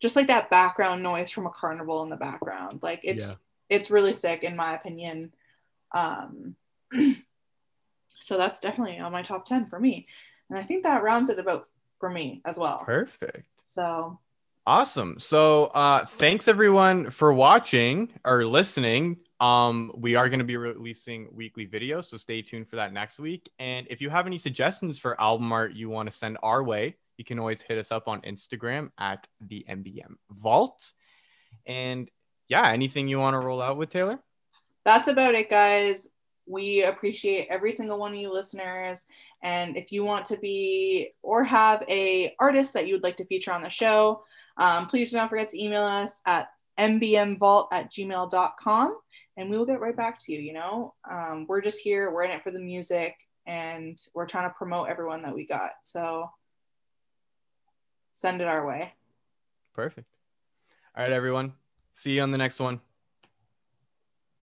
[0.00, 3.38] just like that background noise from a carnival in the background like it's
[3.68, 5.32] it's really sick in my opinion
[5.94, 6.54] um
[8.08, 10.06] so that's definitely on my top 10 for me
[10.50, 11.68] and i think that rounds it about
[12.00, 13.46] for me as well Perfect.
[13.62, 14.18] so
[14.66, 15.18] Awesome.
[15.18, 19.18] So uh thanks everyone for watching or listening.
[19.38, 23.18] Um we are going to be releasing weekly videos, so stay tuned for that next
[23.18, 23.50] week.
[23.58, 26.96] And if you have any suggestions for album art you want to send our way,
[27.18, 30.92] you can always hit us up on Instagram at the MBM Vault.
[31.66, 32.10] And
[32.48, 34.18] yeah, anything you want to roll out with Taylor?
[34.84, 36.10] That's about it guys
[36.46, 39.06] we appreciate every single one of you listeners
[39.42, 43.26] and if you want to be or have a artist that you would like to
[43.26, 44.22] feature on the show
[44.56, 48.96] um, please do not forget to email us at mbmvault at gmail.com
[49.36, 52.24] and we will get right back to you you know um, we're just here we're
[52.24, 53.14] in it for the music
[53.46, 56.28] and we're trying to promote everyone that we got so
[58.12, 58.92] send it our way
[59.74, 60.06] Perfect.
[60.96, 61.52] All right everyone.
[61.94, 62.80] See you on the next one.